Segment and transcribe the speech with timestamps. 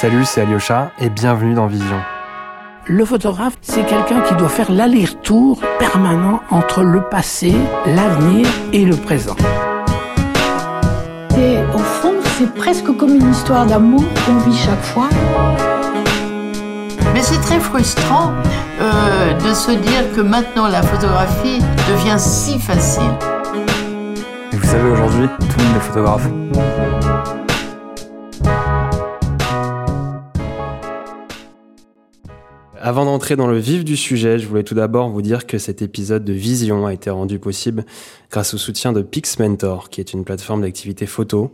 [0.00, 2.00] Salut, c'est Alyosha et bienvenue dans Vision.
[2.86, 7.52] Le photographe, c'est quelqu'un qui doit faire l'aller-retour permanent entre le passé,
[7.84, 9.34] l'avenir et le présent.
[11.36, 15.08] Et au fond, c'est presque comme une histoire d'amour qu'on vit chaque fois.
[17.12, 18.30] Mais c'est très frustrant
[18.80, 21.58] euh, de se dire que maintenant la photographie
[21.88, 23.02] devient si facile.
[24.52, 26.28] Et vous savez, aujourd'hui, tout le monde est photographe.
[32.88, 35.82] Avant d'entrer dans le vif du sujet, je voulais tout d'abord vous dire que cet
[35.82, 37.84] épisode de Vision a été rendu possible
[38.30, 41.52] grâce au soutien de PixMentor, qui est une plateforme d'activité photo.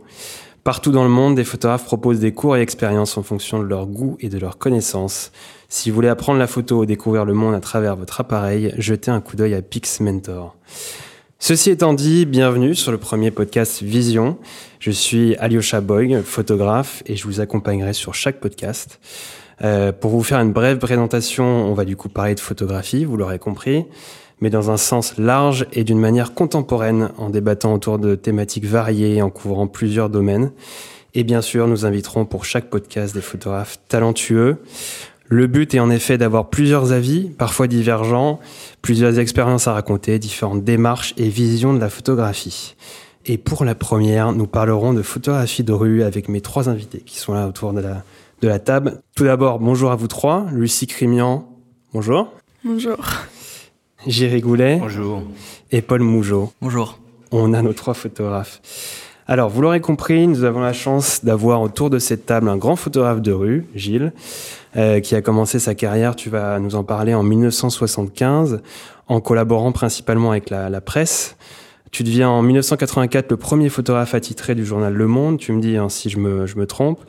[0.63, 3.85] Partout dans le monde, des photographes proposent des cours et expériences en fonction de leur
[3.85, 5.33] goût et de leurs connaissances.
[5.67, 9.11] Si vous voulez apprendre la photo ou découvrir le monde à travers votre appareil, jetez
[9.11, 10.55] un coup d'œil à PixMentor.
[11.37, 14.37] Ceci étant dit, bienvenue sur le premier podcast Vision.
[14.79, 19.01] Je suis Alyosha Boy, photographe, et je vous accompagnerai sur chaque podcast.
[19.63, 23.17] Euh, pour vous faire une brève présentation, on va du coup parler de photographie, vous
[23.17, 23.85] l'aurez compris,
[24.41, 29.21] mais dans un sens large et d'une manière contemporaine, en débattant autour de thématiques variées
[29.21, 30.51] en couvrant plusieurs domaines.
[31.13, 34.57] Et bien sûr, nous inviterons pour chaque podcast des photographes talentueux.
[35.27, 38.39] Le but est en effet d'avoir plusieurs avis, parfois divergents,
[38.81, 42.75] plusieurs expériences à raconter, différentes démarches et visions de la photographie.
[43.25, 47.17] Et pour la première, nous parlerons de photographie de rue avec mes trois invités qui
[47.17, 48.03] sont là autour de la,
[48.41, 49.01] de la table.
[49.15, 50.45] Tout d'abord, bonjour à vous trois.
[50.51, 51.47] Lucie Crimian,
[51.93, 52.31] bonjour.
[52.63, 52.97] Bonjour.
[54.07, 54.77] Jiry Goulet.
[54.79, 55.23] Bonjour.
[55.71, 56.51] Et Paul Mougeot.
[56.61, 56.99] Bonjour.
[57.31, 58.61] On a nos trois photographes.
[59.27, 62.75] Alors, vous l'aurez compris, nous avons la chance d'avoir autour de cette table un grand
[62.75, 64.13] photographe de rue, Gilles,
[64.77, 68.61] euh, qui a commencé sa carrière, tu vas nous en parler, en 1975,
[69.07, 71.37] en collaborant principalement avec la, la presse.
[71.91, 75.77] Tu deviens en 1984 le premier photographe attitré du journal Le Monde, tu me dis
[75.77, 76.99] hein, si je me, je me trompe,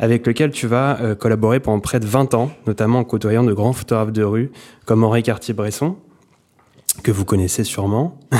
[0.00, 3.52] avec lequel tu vas euh, collaborer pendant près de 20 ans, notamment en côtoyant de
[3.52, 4.50] grands photographes de rue
[4.86, 5.94] comme Henri Cartier-Bresson,
[7.04, 8.18] que vous connaissez sûrement.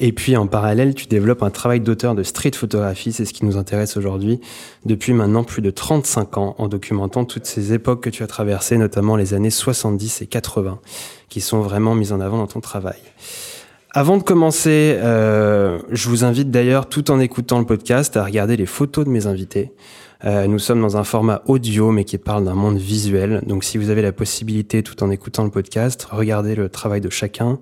[0.00, 3.44] Et puis en parallèle, tu développes un travail d'auteur de street photographie, c'est ce qui
[3.44, 4.40] nous intéresse aujourd'hui,
[4.84, 8.76] depuis maintenant plus de 35 ans, en documentant toutes ces époques que tu as traversées,
[8.76, 10.80] notamment les années 70 et 80,
[11.28, 12.98] qui sont vraiment mises en avant dans ton travail.
[13.92, 18.56] Avant de commencer, euh, je vous invite d'ailleurs, tout en écoutant le podcast, à regarder
[18.56, 19.70] les photos de mes invités.
[20.24, 23.42] Euh, nous sommes dans un format audio, mais qui parle d'un monde visuel.
[23.46, 27.10] Donc, si vous avez la possibilité, tout en écoutant le podcast, regardez le travail de
[27.10, 27.58] chacun.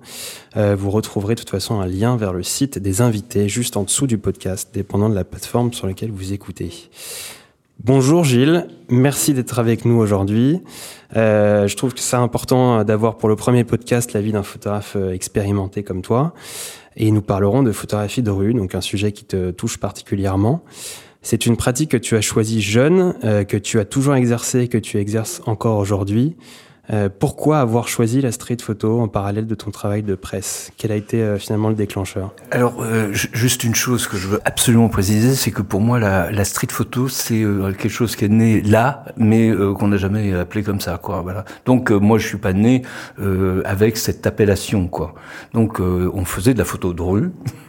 [0.55, 3.83] Euh, vous retrouverez de toute façon un lien vers le site des invités juste en
[3.83, 6.71] dessous du podcast, dépendant de la plateforme sur laquelle vous écoutez.
[7.83, 10.61] Bonjour Gilles, merci d'être avec nous aujourd'hui.
[11.17, 15.11] Euh, je trouve que c'est important d'avoir pour le premier podcast l'avis d'un photographe euh,
[15.11, 16.33] expérimenté comme toi.
[16.95, 20.63] Et nous parlerons de photographie de rue, donc un sujet qui te touche particulièrement.
[21.23, 24.77] C'est une pratique que tu as choisie jeune, euh, que tu as toujours exercée, que
[24.77, 26.35] tu exerces encore aujourd'hui.
[26.91, 30.69] Euh, pourquoi avoir choisi la street photo en parallèle de ton travail de presse?
[30.77, 32.33] Quel a été euh, finalement le déclencheur?
[32.51, 36.29] Alors, euh, juste une chose que je veux absolument préciser, c'est que pour moi, la,
[36.29, 39.97] la street photo, c'est euh, quelque chose qui est né là, mais euh, qu'on n'a
[39.97, 41.21] jamais appelé comme ça, quoi.
[41.21, 41.45] Voilà.
[41.65, 42.81] Donc, moi, je suis pas né
[43.63, 45.15] avec cette appellation, quoi.
[45.53, 47.31] Donc, on faisait de la photo de rue.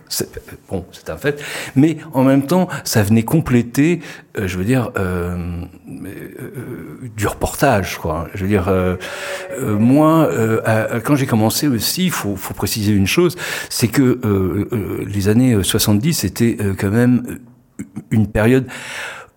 [0.69, 1.42] Bon, c'est un fait.
[1.76, 4.00] Mais en même temps, ça venait compléter,
[4.38, 8.28] euh, je veux dire, euh, euh, du reportage, quoi.
[8.34, 8.72] Je veux dire,
[9.60, 10.28] moi,
[11.04, 13.37] quand j'ai commencé aussi, il faut, faut, préciser une chose,
[13.69, 14.20] c'est que
[15.06, 17.38] les années 70, c'était quand même
[18.10, 18.66] une période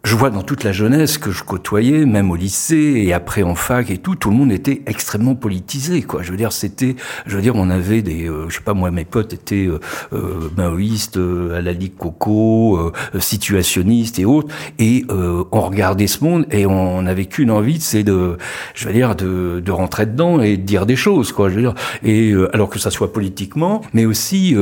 [0.08, 3.56] je vois dans toute la jeunesse que je côtoyais, même au lycée et après en
[3.56, 6.24] fac et tout, tout le monde était extrêmement politisé, quoi.
[6.24, 6.96] Je veux dire, c'était,
[7.26, 9.82] je veux dire, on avait des, euh, je sais pas, moi, mes potes étaient euh,
[10.14, 14.48] euh, maoïstes, euh, à la Ligue Coco, euh, situationnistes et autres,
[14.80, 18.38] et on regardait ce monde et on n'avait qu'une envie, c'est de,
[18.76, 21.50] je veux dire, de rentrer dedans et de dire des choses, quoi.
[21.50, 24.56] Je veux dire, et alors que ça soit politiquement, mais aussi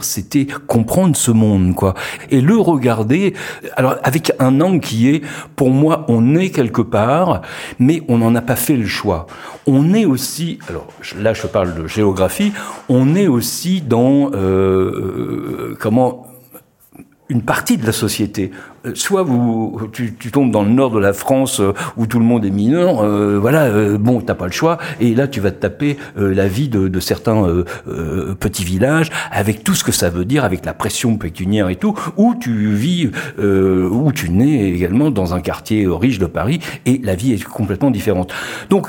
[0.00, 1.94] c'était comprendre ce monde, quoi,
[2.30, 3.34] et le regarder,
[3.76, 5.22] alors avec un angle qui est,
[5.54, 7.42] pour moi, on est quelque part,
[7.78, 9.26] mais on n'en a pas fait le choix.
[9.66, 10.86] On est aussi, alors
[11.20, 12.52] là je parle de géographie,
[12.88, 16.27] on est aussi dans, euh, euh, comment,
[17.28, 18.50] une partie de la société.
[18.86, 22.18] Euh, soit vous, tu, tu, tombes dans le nord de la France euh, où tout
[22.18, 25.40] le monde est mineur, euh, voilà, euh, bon, t'as pas le choix, et là tu
[25.40, 29.84] vas te taper euh, la vie de, de certains euh, petits villages avec tout ce
[29.84, 34.30] que ça veut dire, avec la pression pécuniaire et tout, où tu vis, où tu
[34.30, 38.32] nais également dans un quartier riche de Paris, et la vie est complètement différente.
[38.70, 38.88] Donc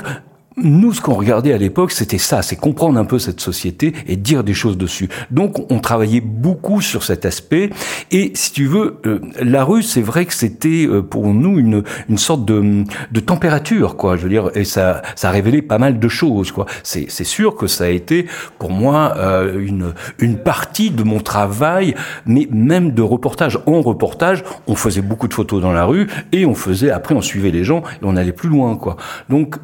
[0.56, 4.16] nous, ce qu'on regardait à l'époque, c'était ça, c'est comprendre un peu cette société et
[4.16, 5.08] dire des choses dessus.
[5.30, 7.70] Donc, on travaillait beaucoup sur cet aspect.
[8.10, 11.84] Et si tu veux, euh, la rue, c'est vrai que c'était euh, pour nous une,
[12.08, 14.16] une sorte de, de température, quoi.
[14.16, 16.66] Je veux dire, et ça, ça a révélé pas mal de choses, quoi.
[16.82, 18.26] C'est, sûr que ça a été
[18.58, 21.94] pour moi euh, une, une partie de mon travail,
[22.26, 23.58] mais même de reportage.
[23.66, 27.20] En reportage, on faisait beaucoup de photos dans la rue et on faisait après, on
[27.20, 28.96] suivait les gens et on allait plus loin, quoi.
[29.28, 29.56] Donc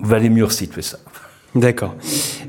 [0.00, 0.98] Valais Murcie fait ça.
[1.54, 1.94] D'accord.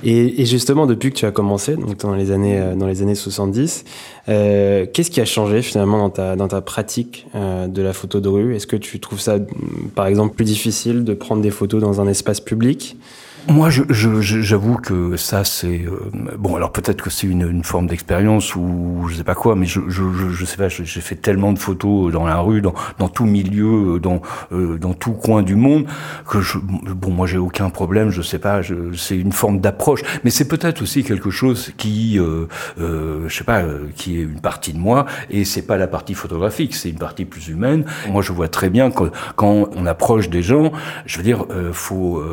[0.04, 3.16] Et, justement, depuis que tu as commencé, donc dans les années, euh, dans les années
[3.16, 3.86] 70,
[4.30, 8.20] euh, qu'est-ce qui a changé finalement dans ta, dans ta pratique euh, de la photo
[8.20, 8.56] de rue?
[8.56, 9.38] Est-ce que tu trouves ça,
[9.94, 12.98] par exemple, plus difficile de prendre des photos dans un espace public?
[13.48, 16.56] Moi, j'avoue je, je, que ça, c'est euh, bon.
[16.56, 19.82] Alors peut-être que c'est une, une, forme d'expérience ou je sais pas quoi, mais je,
[19.88, 20.68] je, je sais pas.
[20.68, 24.22] J'ai fait tellement de photos dans la rue, dans, dans tout milieu, dans
[24.52, 25.86] euh, dans tout coin du monde
[26.28, 28.10] que je, bon, moi, j'ai aucun problème.
[28.10, 28.62] Je sais pas.
[28.96, 32.48] C'est une forme d'approche, mais c'est peut-être aussi quelque chose qui, euh,
[32.80, 35.88] euh je sais pas, euh, qui est une partie de moi et c'est pas la
[35.88, 37.86] partie photographique, c'est une partie plus humaine.
[38.10, 40.72] Moi, je vois très bien que quand on approche des gens,
[41.06, 42.24] je veux dire, faut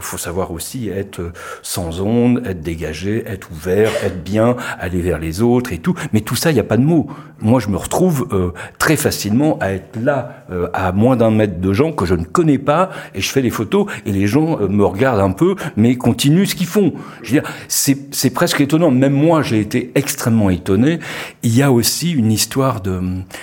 [0.00, 5.42] faut savoir aussi être sans onde, être dégagé, être ouvert, être bien, aller vers les
[5.42, 5.94] autres et tout.
[6.12, 7.08] Mais tout ça, il n'y a pas de mots.
[7.42, 11.58] Moi, je me retrouve euh, très facilement à être là, euh, à moins d'un mètre
[11.58, 14.60] de gens que je ne connais pas, et je fais les photos, et les gens
[14.60, 16.92] euh, me regardent un peu, mais continuent ce qu'ils font.
[17.22, 18.90] Je veux dire, c'est presque étonnant.
[18.90, 20.98] Même moi, j'ai été extrêmement étonné.
[21.42, 23.00] Il y a aussi une histoire de,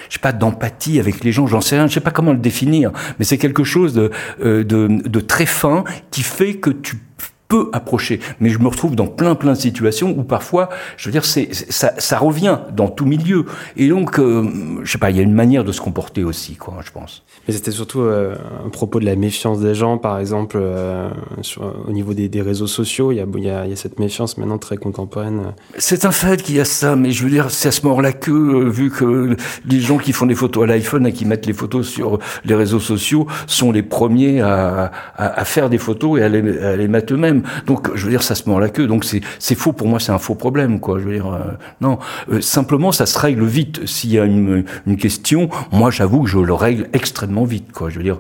[0.10, 1.48] je sais pas, d'empathie avec les gens.
[1.48, 4.64] J'en sais rien, je sais pas comment le définir, mais c'est quelque chose de, de,
[4.64, 8.20] de très fin qui fait que tu pff, peut approcher.
[8.40, 11.54] Mais je me retrouve dans plein plein de situations où parfois, je veux dire, c'est
[11.54, 13.46] ça, ça revient dans tout milieu.
[13.76, 14.48] Et donc, euh,
[14.84, 17.24] je sais pas, il y a une manière de se comporter aussi, quoi, je pense.
[17.48, 18.36] Mais c'était surtout euh,
[18.66, 21.10] un propos de la méfiance des gens, par exemple, euh,
[21.42, 24.00] sur, au niveau des, des, réseaux sociaux, il y, a, y a, y, a, cette
[24.00, 25.54] méfiance maintenant très contemporaine.
[25.78, 28.12] C'est un fait qu'il y a ça, mais je veux dire, c'est à ce moment-là
[28.12, 31.46] que, euh, vu que les gens qui font des photos à l'iPhone et qui mettent
[31.46, 36.20] les photos sur les réseaux sociaux sont les premiers à, à, à faire des photos
[36.20, 37.37] et à les, à les mettre eux-mêmes.
[37.66, 40.12] Donc, je veux dire, c'est à ce moment-là que, donc c'est faux pour moi, c'est
[40.12, 41.00] un faux problème, quoi.
[41.00, 41.40] Je veux dire, euh,
[41.82, 42.00] non,
[42.32, 43.86] euh, simplement, ça se règle vite.
[43.86, 44.64] S'il y a une,
[44.98, 47.90] question, moi, j'avoue que je le règle extrêmement vite, quoi.
[47.90, 48.18] Je veux dire,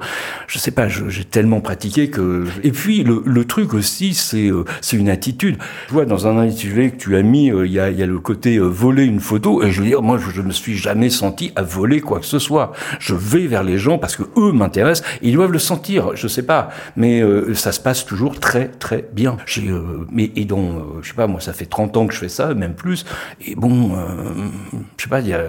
[0.47, 2.45] je sais pas, j'ai tellement pratiqué que.
[2.63, 5.57] Et puis, le, truc aussi, c'est euh, c'est une attitude.
[5.87, 9.05] Tu vois, dans un intitulé que tu as mis, il y, a, le côté voler
[9.05, 12.01] une photo, et je veux dire, moi, je, je me suis jamais senti à voler
[12.01, 12.73] quoi que ce soit.
[12.99, 16.43] Je vais vers les gens parce que eux m'intéressent, ils doivent le sentir, je sais
[16.43, 17.23] pas, mais
[17.53, 19.37] ça se passe toujours très très bien.
[19.45, 22.13] J'ai, euh, mais et donc, euh, je sais pas, moi, ça fait 30 ans que
[22.13, 23.05] je fais ça, même plus.
[23.45, 24.49] Et bon, euh,
[24.97, 25.43] je sais pas, il y a,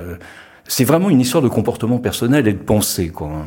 [0.66, 3.46] c'est vraiment une histoire de comportement personnel et de pensée, quoi.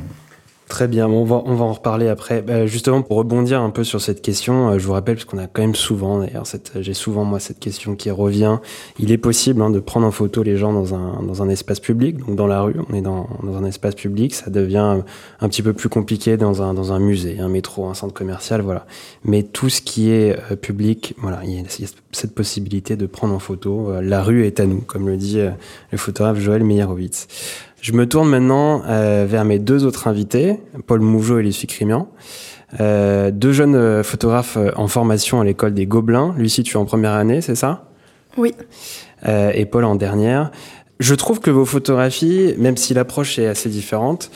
[0.71, 2.41] Très bien, on va, on va en reparler après.
[2.41, 5.37] Bah, justement, pour rebondir un peu sur cette question, euh, je vous rappelle, parce qu'on
[5.37, 6.45] a quand même souvent, d'ailleurs,
[6.79, 8.59] j'ai souvent, moi, cette question qui revient.
[8.97, 11.81] Il est possible hein, de prendre en photo les gens dans un, dans un espace
[11.81, 15.01] public, donc dans la rue, on est dans, dans un espace public, ça devient
[15.41, 18.61] un petit peu plus compliqué dans un, dans un musée, un métro, un centre commercial,
[18.61, 18.85] voilà.
[19.25, 22.33] Mais tout ce qui est euh, public, voilà, il y, a, il y, a, cette
[22.33, 23.91] possibilité de prendre en photo.
[23.91, 25.39] Euh, la rue est à nous, comme le dit
[25.91, 27.27] le photographe Joël Meyerowitz.
[27.81, 32.07] Je me tourne maintenant euh, vers mes deux autres invités, Paul Mougeot et Lucie Crimian.
[32.79, 36.35] Euh, deux jeunes euh, photographes en formation à l'école des Gobelins.
[36.37, 37.89] Lucie, tu es en première année, c'est ça?
[38.37, 38.53] Oui.
[39.27, 40.51] Euh, et Paul en dernière.
[40.99, 44.29] Je trouve que vos photographies, même si l'approche est assez différente,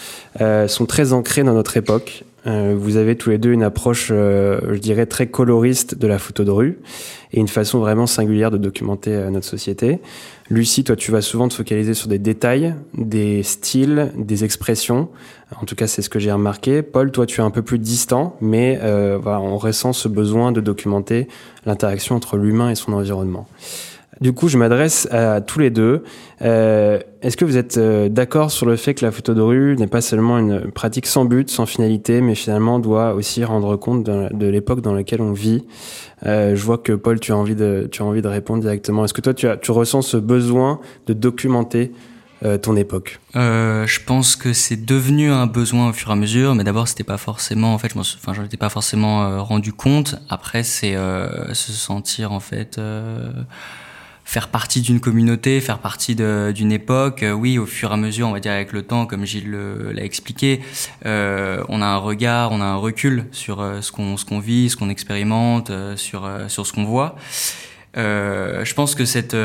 [0.68, 2.24] sont très ancrées dans notre époque.
[2.45, 6.49] vous avez tous les deux une approche, je dirais, très coloriste de la photo de
[6.49, 6.80] rue
[7.33, 9.99] et une façon vraiment singulière de documenter notre société.
[10.47, 15.09] Lucie, toi, tu vas souvent te focaliser sur des détails, des styles, des expressions.
[15.59, 16.83] En tout cas, c'est ce que j'ai remarqué.
[16.83, 20.52] Paul, toi, tu es un peu plus distant, mais euh, voilà, on ressent ce besoin
[20.52, 21.28] de documenter
[21.66, 23.47] l'interaction entre l'humain et son environnement.
[24.22, 26.04] Du coup, je m'adresse à tous les deux.
[26.42, 29.76] Euh, Est-ce que vous êtes euh, d'accord sur le fait que la photo de rue
[29.76, 34.06] n'est pas seulement une pratique sans but, sans finalité, mais finalement doit aussi rendre compte
[34.06, 35.66] de, l'époque dans laquelle on vit?
[36.26, 39.04] Euh, Je vois que Paul, tu as envie de, tu as envie de répondre directement.
[39.04, 41.92] Est-ce que toi, tu, as, tu ressens ce besoin de documenter
[42.62, 43.19] ton époque?
[43.34, 47.04] Je pense que c'est devenu un besoin au fur et à mesure, mais d'abord c'était
[47.04, 50.16] pas forcément, en fait, je enfin, étais pas forcément rendu compte.
[50.30, 50.95] Après, c'est
[51.54, 52.80] se sentir en fait
[54.26, 57.22] faire partie d'une communauté, faire partie d'une époque.
[57.24, 59.52] Euh, oui, au fur et à mesure, on va dire avec le temps, comme Gilles
[59.52, 60.62] l'a expliqué,
[61.06, 64.40] euh, on a un regard, on a un recul sur euh, ce qu'on ce qu'on
[64.40, 67.16] vit, ce qu'on expérimente, sur sur ce qu'on voit.
[67.96, 69.38] je pense que cette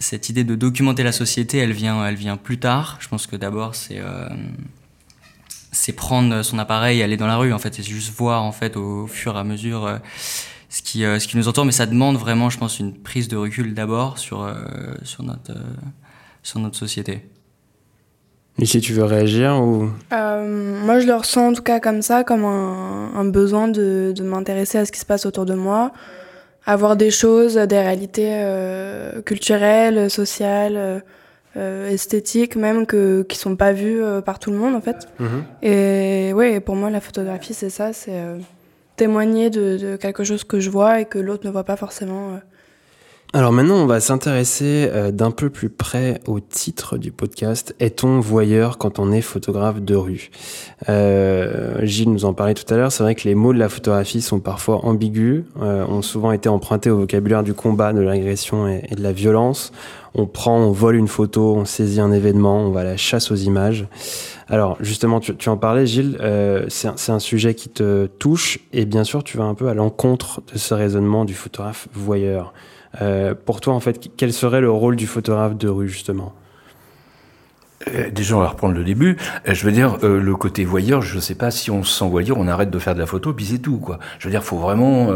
[0.00, 2.98] cette idée de documenter la société, elle vient elle vient plus tard.
[3.00, 4.02] Je pense que d'abord c'est
[5.70, 8.76] c'est prendre son appareil aller dans la rue en fait c'est juste voir en fait
[8.76, 10.00] au fur et à mesure
[10.68, 13.28] ce qui euh, ce qui nous entoure mais ça demande vraiment je pense une prise
[13.28, 14.54] de recul d'abord sur euh,
[15.02, 15.52] sur notre
[16.42, 17.28] sur notre société.
[18.62, 19.90] si tu veux réagir ou?
[20.10, 24.22] Moi, je le ressens en tout cas comme ça, comme un, un besoin de, de
[24.22, 25.92] m'intéresser à ce qui se passe autour de moi,
[26.64, 28.32] à voir des choses, des réalités
[29.26, 31.02] culturelles, sociales,
[31.58, 35.08] euh, esthétiques même que qui sont pas vues euh, par tout le monde en fait.
[35.18, 35.44] Mhm.
[35.62, 38.36] Et ouais, pour moi la photographie c'est ça, c'est euh,
[38.98, 42.38] témoigner de, quelque chose que je vois et que l'autre ne voit pas forcément.
[43.32, 47.74] Alors maintenant, on va s'intéresser d'un peu plus près au titre du podcast.
[47.78, 50.30] Est-on voyeur quand on est photographe de rue?
[50.88, 52.90] Euh, Gilles nous en parlait tout à l'heure.
[52.90, 56.90] C'est vrai que les mots de la photographie sont parfois ambigus, ont souvent été empruntés
[56.90, 59.72] au vocabulaire du combat, de l'agression et, et de la violence
[60.14, 63.30] on prend, on vole une photo, on saisit un événement, on va à la chasse
[63.30, 63.86] aux images.
[64.50, 69.04] Alors justement, tu, en parlais, Gilles, euh, c'est un, sujet qui te touche et bien
[69.04, 72.54] sûr, tu vas un peu à l'encontre de ce raisonnement du photographe voyeur.
[73.02, 76.32] Euh, pour toi, en fait, quel serait le rôle du photographe de rue justement?
[78.10, 79.16] Déjà, on va reprendre le début.
[79.48, 82.08] Euh, je veux dire, euh, le côté voyeur, je sais pas si on se sent
[82.08, 83.98] voyeur, on arrête de faire de la photo, puis c'est tout, quoi.
[84.18, 85.08] Je veux dire, faut vraiment,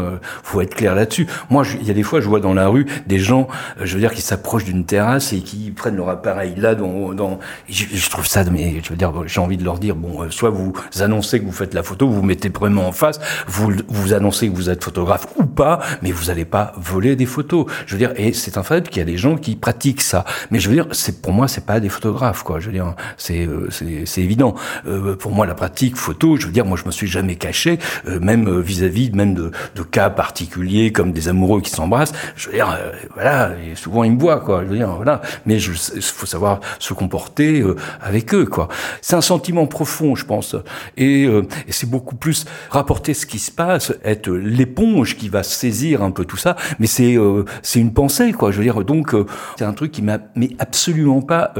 [0.43, 1.27] faut être clair là-dessus.
[1.49, 3.47] Moi, il y a des fois, je vois dans la rue des gens,
[3.81, 7.39] je veux dire, qui s'approchent d'une terrasse et qui prennent leur appareil là, dans, dans
[7.69, 10.73] je, trouve ça, mais je veux dire, j'ai envie de leur dire, bon, soit vous
[10.99, 14.49] annoncez que vous faites la photo, vous vous mettez vraiment en face, vous vous annoncez
[14.49, 17.65] que vous êtes photographe ou pas, mais vous allez pas voler des photos.
[17.85, 20.25] Je veux dire, et c'est un fait qu'il y a des gens qui pratiquent ça.
[20.51, 22.59] Mais je veux dire, c'est pour moi, c'est pas des photographes, quoi.
[22.63, 23.67] Je veux dire, c'est euh,
[24.05, 24.55] c'est évident.
[24.87, 27.77] Euh, pour moi, la pratique photo, je veux dire, moi, je me suis jamais caché,
[28.07, 32.13] euh, même vis-à-vis même de, de, cas particuliers comme des amoureux qui s'embrassent.
[32.37, 32.79] Je veux dire,
[33.15, 34.63] voilà, et souvent ils me voient, quoi.
[34.63, 35.21] Je veux dire, voilà.
[35.45, 37.61] Mais il faut savoir se comporter
[38.01, 38.69] avec eux, quoi.
[39.01, 40.55] C'est un sentiment profond, je pense,
[40.95, 46.01] et, et c'est beaucoup plus rapporter ce qui se passe, être l'éponge qui va saisir
[46.01, 46.55] un peu tout ça.
[46.79, 47.17] Mais c'est
[47.61, 48.51] c'est une pensée, quoi.
[48.51, 49.13] Je veux dire, donc
[49.57, 51.53] c'est un truc qui m'a mais absolument pas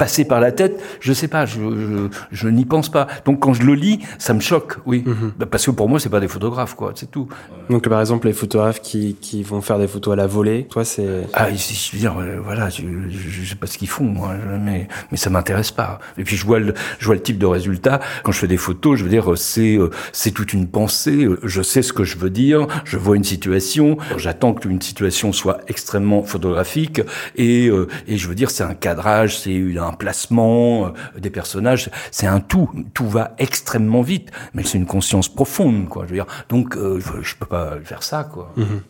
[0.00, 3.06] passer par la tête, je sais pas, je, je, je n'y pense pas.
[3.26, 5.32] Donc quand je le lis, ça me choque, oui, mhm.
[5.38, 7.28] bah, parce que pour moi c'est pas des photographes, quoi, c'est tout.
[7.68, 10.86] Donc par exemple les photographes qui, qui vont faire des photos à la volée, toi
[10.86, 14.88] c'est ah, je veux dire, voilà, je, je, sais pas ce qu'ils font, moi, mais
[15.10, 16.00] mais ça m'intéresse pas.
[16.16, 18.56] Et puis je vois le je vois le type de résultat quand je fais des
[18.56, 22.16] photos, je veux dire c'est euh, c'est toute une pensée, je sais ce que je
[22.16, 27.02] veux dire, je vois une situation, j'attends que une situation soit extrêmement photographique
[27.36, 29.52] et euh, et je veux dire c'est un cadrage, c'est
[29.90, 32.70] un placement euh, des personnages, c'est un tout.
[32.94, 36.04] Tout va extrêmement vite, mais c'est une conscience profonde, quoi.
[36.04, 38.52] Je veux dire, donc euh, je, peux pas faire ça, quoi.
[38.56, 38.80] Mhm.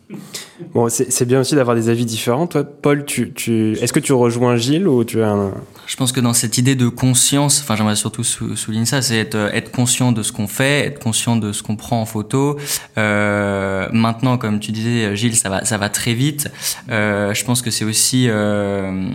[0.73, 2.47] Bon, c'est bien aussi d'avoir des avis différents.
[2.47, 5.51] Toi, Paul, tu, tu est-ce que tu rejoins Gilles ou tu as un...
[5.87, 9.35] Je pense que dans cette idée de conscience, enfin, j'aimerais surtout souligner ça, c'est être,
[9.53, 12.57] être, conscient de ce qu'on fait, être conscient de ce qu'on prend en photo.
[12.97, 16.49] Euh, maintenant, comme tu disais, Gilles, ça va, ça va très vite.
[16.89, 19.09] Euh, je pense que c'est aussi euh,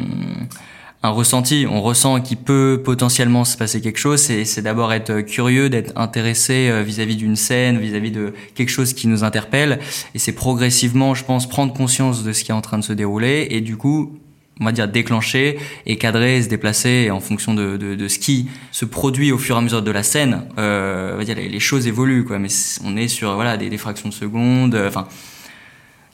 [1.03, 1.67] un ressenti.
[1.69, 4.21] On ressent qu'il peut potentiellement se passer quelque chose.
[4.21, 9.07] C'est d'abord être curieux, d'être intéressé euh, vis-à-vis d'une scène, vis-à-vis de quelque chose qui
[9.09, 9.79] nous interpelle.
[10.15, 12.93] Et c'est progressivement, je pense, prendre conscience de ce qui est en train de se
[12.93, 14.19] dérouler et du coup,
[14.61, 18.49] on va dire déclencher et cadrer, se déplacer en fonction de, de, de ce qui
[18.73, 20.45] se produit au fur et à mesure de la scène.
[20.59, 22.49] Euh, on va dire les, choses évoluent quoi, mais
[22.85, 25.07] on est sur voilà des, des fractions de secondes, euh, enfin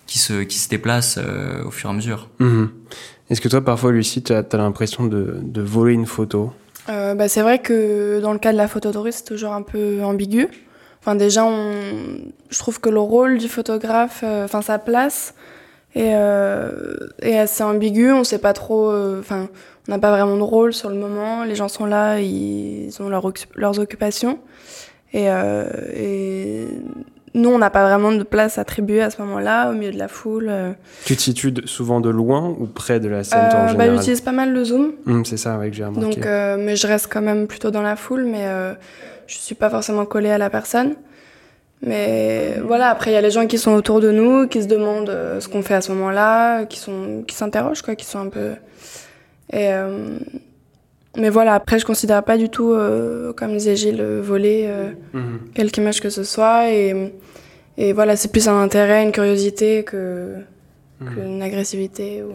[0.06, 2.28] qui se qui se déplacent euh, au fur et à mesure.
[2.40, 2.64] Mmh.
[3.32, 6.52] Est-ce que toi, parfois, Lucie, tu as, l'impression de, voler une photo?
[6.90, 10.04] Euh, bah, C'est vrai que dans le cas de la photo c'est toujours un peu
[10.04, 10.48] ambigu.
[11.00, 11.48] Enfin, déjà,
[12.50, 15.34] je trouve que le rôle du photographe, euh, enfin, sa place,
[15.94, 18.12] est, euh, est, assez ambigu.
[18.12, 18.92] On sait pas trop.
[19.18, 19.48] Enfin,
[19.88, 21.44] on n'a pas vraiment de rôle sur le moment.
[21.44, 24.40] Les gens sont là, ils ont leur, leurs occupations.
[25.14, 25.28] Et
[27.34, 30.08] nous, on n'a pas vraiment de place attribuée à ce moment-là, au milieu de la
[30.08, 30.48] foule.
[30.50, 30.72] Euh.
[31.06, 34.20] Tu te situes souvent de loin ou près de la scène en euh, bah, J'utilise
[34.20, 34.92] pas mal le zoom.
[35.06, 36.16] Hum, c'est ça, que j'ai remarqué.
[36.16, 38.74] Donc, euh, mais je reste quand même plutôt dans la foule, mais euh,
[39.26, 40.94] je suis pas forcément collée à la personne.
[41.84, 44.68] Mais voilà, après, il y a les gens qui sont autour de nous, qui se
[44.68, 48.28] demandent ce qu'on fait à ce moment-là, qui sont, qui s'interrogent, quoi, qui sont un
[48.28, 48.52] peu.
[49.52, 49.72] Et
[51.16, 55.40] mais voilà, après, je considère pas du tout, euh, comme disait Gilles, voler euh, mhm.
[55.54, 56.70] quelque image que ce soit.
[56.70, 57.12] Et,
[57.76, 60.36] et voilà, c'est plus un intérêt, une curiosité que,
[61.00, 61.14] mhm.
[61.14, 62.22] qu'une agressivité.
[62.22, 62.32] Ou...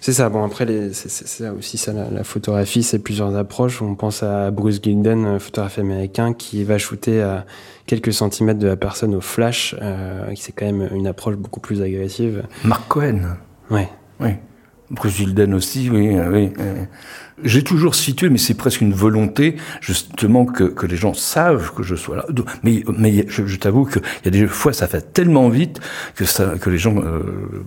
[0.00, 0.30] C'est ça.
[0.30, 3.82] Bon, après, c'est, ça aussi, ça, la, photographie, c'est plusieurs approches.
[3.82, 7.44] On pense à Bruce Gilden, photographe américain, qui va shooter à
[7.84, 9.76] quelques centimètres de la personne au flash.
[9.82, 12.44] Euh, c'est quand même une approche beaucoup plus agressive.
[12.64, 13.36] Mark Cohen.
[13.70, 13.90] Ouais.
[14.20, 14.30] Oui.
[14.90, 16.16] Bruce Gilden aussi, oui.
[16.32, 16.52] oui.
[17.44, 21.82] J'ai toujours situé, mais c'est presque une volonté, justement, que, que les gens savent que
[21.82, 22.26] je sois là.
[22.62, 25.80] Mais, mais je, je t'avoue qu'il y a des fois, ça fait tellement vite
[26.14, 27.20] que, ça, que les gens, euh,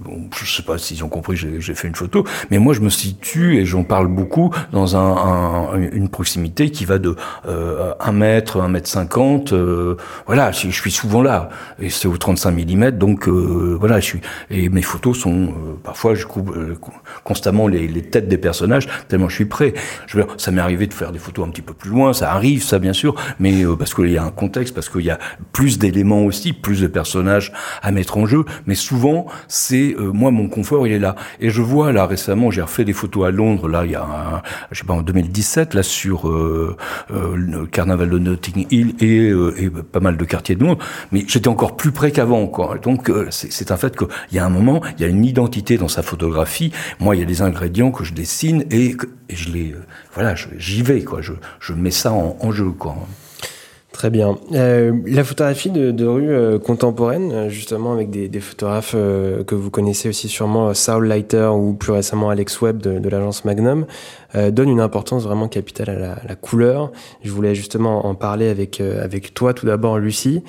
[0.04, 2.90] bon, je sais pas s'ils ont compris, j'ai fait une photo, mais moi, je me
[2.90, 7.16] situe, et j'en parle beaucoup, dans un, un, une proximité qui va de
[7.48, 11.50] euh, 1 mètre, 1 mètre 50, euh, voilà, je, suis souvent là,
[11.80, 15.50] et c'est au 35 mm, donc euh, voilà, je suis, et mes photos sont, euh,
[15.84, 16.78] parfois, je couvre euh,
[17.24, 19.59] constamment les, les têtes des personnages, tellement je suis prêt.
[20.08, 22.14] Je veux dire, ça m'est arrivé de faire des photos un petit peu plus loin,
[22.14, 25.02] ça arrive, ça bien sûr, mais euh, parce qu'il y a un contexte, parce qu'il
[25.02, 25.20] y a
[25.52, 27.52] plus d'éléments aussi, plus de personnages
[27.82, 28.46] à mettre en jeu.
[28.66, 31.16] Mais souvent, c'est euh, moi mon confort, il est là.
[31.40, 34.04] Et je vois là récemment, j'ai refait des photos à Londres, là il y a,
[34.04, 36.76] un, je sais pas, en 2017, là sur euh,
[37.10, 39.30] le carnaval de Notting Hill et,
[39.64, 40.84] et, pas mal de quartiers de Londres.
[41.12, 42.78] Mais j'étais encore plus près qu'avant, quoi.
[42.82, 45.88] Donc c'est un fait qu'il y a un moment, il y a une identité dans
[45.88, 46.72] sa photographie.
[47.00, 48.96] Moi, il y a des ingrédients que je dessine et,
[49.30, 49.76] et je les,
[50.14, 51.22] voilà, j'y vais, quoi.
[51.22, 52.96] Je, je mets ça en, en jeu, quoi.
[54.00, 54.38] Très bien.
[54.54, 59.44] Euh, la photographie de, de rue euh, contemporaine, euh, justement avec des, des photographes euh,
[59.44, 63.44] que vous connaissez aussi sûrement, Saul Leiter ou plus récemment Alex Webb de, de l'agence
[63.44, 63.86] Magnum,
[64.36, 66.94] euh, donne une importance vraiment capitale à la, la, couleur.
[67.26, 70.44] Je voulais justement en parler avec avec toi tout d'abord, Lucie.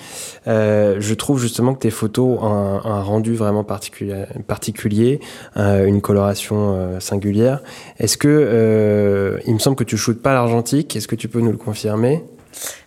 [0.47, 5.19] je trouve justement que tes photos ont un, un rendu vraiment particulier, particulier
[5.57, 7.63] une coloration singulière.
[7.99, 11.51] Est-ce que il me semble que tu shootes pas l'argentique Est-ce que tu peux nous
[11.51, 12.23] le confirmer?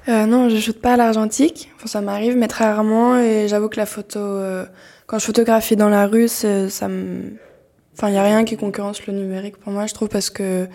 [0.10, 1.72] Euh, non, je shoote pas à l'argentique.
[1.76, 3.18] Enfin, ça m'arrive, mais très rarement.
[3.18, 4.66] Et j'avoue que la photo, euh,
[5.08, 7.34] quand je photographie dans la rue, ça me.
[7.96, 10.68] Enfin, il y a rien qui concurrence le numérique pour moi, je trouve, parce que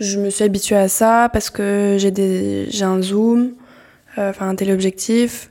[0.00, 3.52] je me suis habituée à ça, parce que j'ai des, j'ai un zoom,
[4.18, 5.50] euh, enfin un téléobjectif,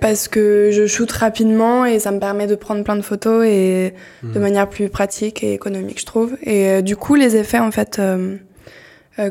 [0.00, 3.94] parce que je shoote rapidement et ça me permet de prendre plein de photos et
[4.22, 4.32] mmh.
[4.32, 6.36] de manière plus pratique et économique, je trouve.
[6.42, 8.36] Et euh, du coup, les effets, en fait, euh,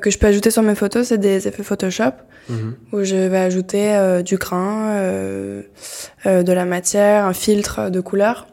[0.01, 2.13] que je peux ajouter sur mes photos, c'est des effets Photoshop.
[2.49, 2.71] Mmh.
[2.93, 5.63] où je vais ajouter euh, du grain, euh,
[6.25, 8.47] euh, de la matière, un filtre de couleur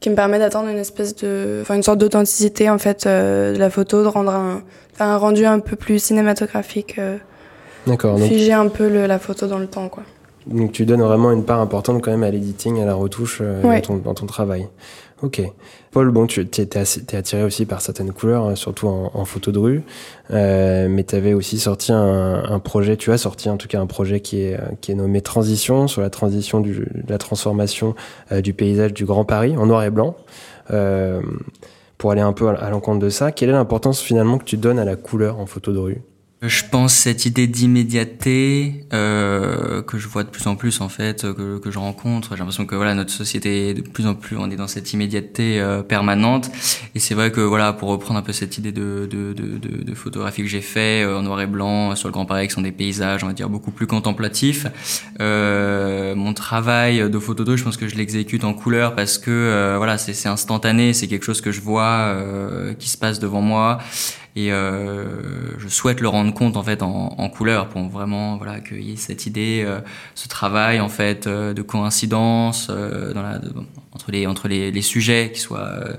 [0.00, 3.70] qui me permet d'attendre une espèce de, enfin une sorte d'authenticité en fait de la
[3.70, 4.62] photo, de rendre un,
[5.00, 7.00] un rendu un peu plus cinématographique.
[7.86, 8.18] D'accord.
[8.18, 10.02] Figer un peu le, la photo dans le temps, quoi.
[10.46, 13.80] Donc tu donnes vraiment une part importante quand même à l'editing, à la retouche ouais.
[13.80, 14.68] dans, ton, dans ton travail.
[15.22, 15.40] Ok.
[15.92, 19.82] Paul, bon, tu es, attiré aussi par certaines couleurs, surtout en, en photo de rue,
[20.30, 23.86] euh, mais tu avais aussi sorti un, projet, tu as sorti en tout cas un
[23.86, 27.94] projet qui est, est nommé Transition, sur la transition du, la transformation
[28.30, 30.16] euh, du paysage du Grand Paris en noir et blanc.
[30.70, 31.22] Euh,
[31.96, 34.78] pour aller un peu à l'encontre de ça, quelle est l'importance finalement que tu donnes
[34.78, 36.02] à la couleur en photo de rue?
[36.42, 41.22] Je pense cette idée d'immédiateté euh, que je vois de plus en plus en fait,
[41.22, 42.30] que, que je rencontre.
[42.32, 45.60] J'ai l'impression que voilà notre société de plus en plus on est dans cette immédiateté
[45.60, 46.50] euh, permanente.
[46.94, 49.94] Et c'est vrai que voilà pour reprendre un peu cette idée de de, de, de,
[49.94, 52.60] photographie que j'ai fait euh, en noir et blanc sur le Grand Paris, qui sont
[52.60, 54.66] des paysages on va dire beaucoup plus contemplatifs.
[55.20, 59.30] Euh, mon travail de photo 2, je pense que je l'exécute en couleur parce que
[59.30, 63.40] euh, voilà c'est instantané, c'est quelque chose que je vois euh, qui se passe devant
[63.40, 63.78] moi
[64.36, 68.58] et euh, je souhaite le rendre compte en fait en, couleur pour vraiment voilà
[68.96, 69.80] cette idée euh,
[70.14, 73.14] ce travail en fait euh, de coïncidence euh,
[73.92, 75.94] entre les entre les, les, sujets qui soient euh,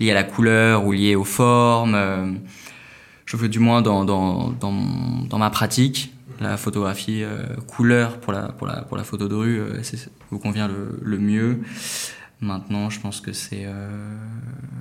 [0.00, 2.40] liés à la couleur ou liés aux formes
[3.26, 7.22] je veux du moins dans dans dans, ma pratique la photographie
[7.66, 11.60] couleur pour la pour la pour la photo de rue c'est vous convient le mieux
[12.42, 14.16] Maintenant, je pense que c'est euh,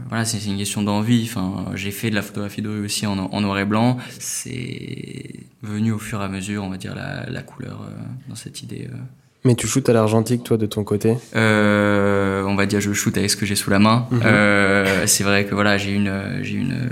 [0.10, 1.24] voilà, c'est une question d'envie.
[1.30, 3.98] Enfin, j'ai fait de la photographie de rue aussi en, en noir et blanc.
[4.18, 5.30] C'est
[5.62, 7.92] venu au fur et à mesure, on va dire la, la couleur euh,
[8.30, 8.90] dans cette idée.
[8.92, 8.98] Euh.
[9.44, 11.18] Mais tu shootes à l'argentique, toi, de ton côté?
[11.36, 14.08] On va dire, je shoot avec ce que j'ai sous la main.
[14.12, 15.08] -hmm.
[15.08, 16.90] c'est vrai que voilà, j'ai une, j'ai une,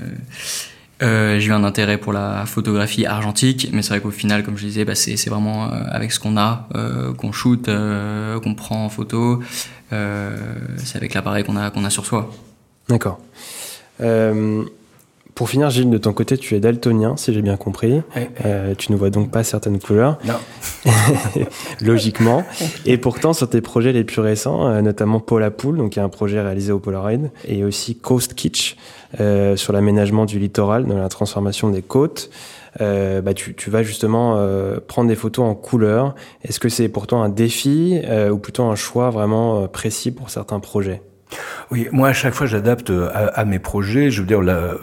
[1.02, 4.66] j'ai eu un intérêt pour la photographie argentique, mais c'est vrai qu'au final, comme je
[4.66, 6.68] disais, bah, c'est vraiment avec ce qu'on a
[7.18, 7.70] qu'on shoot,
[8.44, 9.40] qu'on prend en photo.
[9.94, 10.36] Euh,
[10.78, 12.30] c'est avec l'appareil qu'on a, qu'on a sur soi.
[12.88, 13.20] D'accord.
[14.02, 14.64] Euh,
[15.36, 18.02] pour finir, Gilles, de ton côté, tu es daltonien, si j'ai bien compris.
[18.16, 18.30] Ouais.
[18.46, 20.20] Euh, tu ne vois donc pas certaines couleurs.
[20.26, 20.34] Non.
[21.82, 22.44] Logiquement.
[22.86, 26.00] Et pourtant, sur tes projets les plus récents, euh, notamment Paul à Poule, donc il
[26.00, 28.76] y a un projet réalisé au Polaroid, et aussi Coast Kitsch,
[29.20, 32.30] euh, sur l'aménagement du littoral, dans la transformation des côtes.
[32.82, 36.14] Euh, bah, tu, vas justement euh, prendre des photos en couleur.
[36.44, 38.00] Est-ce que c'est pourtant un défi
[38.32, 41.02] ou plutôt un choix vraiment précis pour certains projets?
[41.72, 44.10] Oui, moi à chaque fois j'adapte à, à, mes projets.
[44.12, 44.74] Je veux dire, là,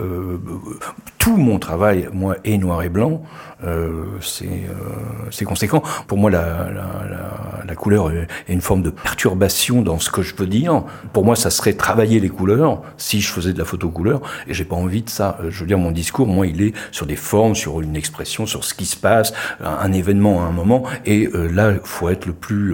[1.27, 3.21] tout mon travail, moi, est noir et blanc.
[3.65, 5.83] Euh, c'est conséquent.
[6.07, 10.23] Pour moi, la, la, la, la couleur est une forme de perturbation dans ce que
[10.23, 10.85] je peux dire.
[11.13, 14.55] Pour moi, ça serait travailler les couleurs si je faisais de la photo couleur, et
[14.55, 15.37] j'ai pas envie de ça.
[15.49, 18.63] Je veux dire, mon discours, moi, il est sur des formes, sur une expression, sur
[18.63, 22.35] ce qui se passe, un, événement à un moment, et là, il faut être le
[22.35, 22.73] plus.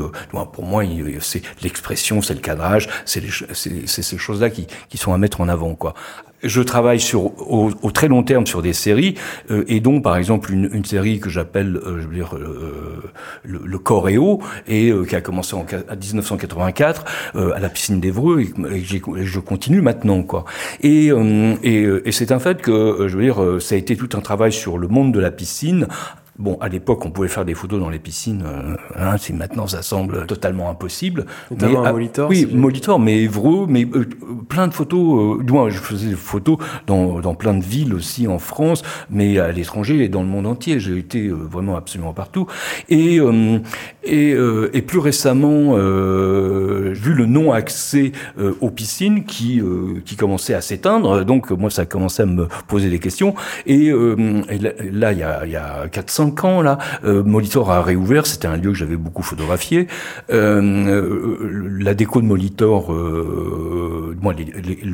[0.53, 0.85] pour moi,
[1.21, 3.23] c'est l'expression, c'est le cadrage, c'est
[3.87, 5.95] ces choses-là qui, qui sont à mettre en avant, quoi
[6.43, 9.15] je travaille sur au, au, très long terme sur des séries
[9.51, 13.03] euh, et donc par exemple une, une série que j'appelle euh, je veux dire euh,
[13.45, 18.85] le, le, Coréo et qui a commencé en 1984 à la piscine d'Evreux et, et,
[18.85, 20.45] je continue maintenant quoi.
[20.83, 21.11] Et
[21.63, 24.53] et, et c'est un fait que je veux dire ça a été tout un travail
[24.53, 25.89] sur le monde de la piscine
[26.43, 28.43] Bon, à l'époque, on pouvait faire des photos dans les piscines.
[28.45, 31.27] Euh, hein, c'est maintenant, ça semble totalement impossible.
[31.53, 32.29] Notamment à Molitor.
[32.29, 34.09] Oui, Molitor, mais Évreux, mais euh,
[34.49, 35.39] plein de photos.
[35.39, 39.39] Euh, moi, je faisais des photos dans, dans plein de villes aussi en France, mais
[39.39, 40.81] à l'étranger et dans le monde entier.
[40.81, 42.49] J'ai été euh, vraiment absolument partout.
[42.89, 43.21] Et
[44.05, 44.31] et,
[44.73, 48.11] et plus récemment, vu le non accès
[48.61, 49.63] aux piscines qui
[50.05, 53.35] qui commençait à s'éteindre, donc moi, ça a commencé à me poser des questions.
[53.67, 54.59] Et, et
[54.91, 56.79] là, il y a il y a 400 ans là.
[57.05, 59.87] Euh, Molitor a réouvert, c'était un lieu que j'avais beaucoup photographié.
[60.31, 64.15] Euh, euh, la déco de Molitor, le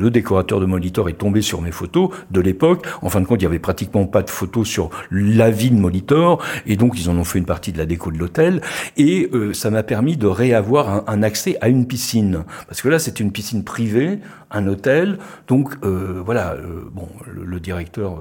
[0.09, 2.85] décorateur de Molitor est tombé sur mes photos de l'époque.
[3.01, 5.77] En fin de compte, il y avait pratiquement pas de photos sur la vie de
[5.77, 8.61] Molitor, et donc ils en ont fait une partie de la déco de l'hôtel.
[8.97, 13.23] Et ça m'a permis de réavoir un, accès à une piscine, parce que là, c'était
[13.23, 14.19] une piscine privée,
[14.51, 15.19] un hôtel.
[15.47, 16.55] Donc voilà,
[16.93, 18.19] bon, le directeur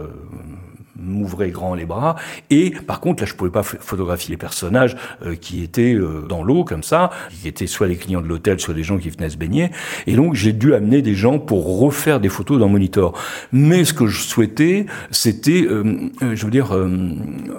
[0.98, 2.16] m'ouvrait grand les bras.
[2.50, 6.42] Et par contre, là, je pouvais pas photographier les personnages euh, qui étaient euh, dans
[6.42, 9.30] l'eau comme ça, qui étaient soit les clients de l'hôtel, soit les gens qui venaient
[9.30, 9.70] se baigner.
[10.06, 13.18] Et donc, j'ai dû amener des gens pour refaire des photos dans Monitor.
[13.52, 16.68] Mais ce que je souhaitais, c'était, euh, je veux dire,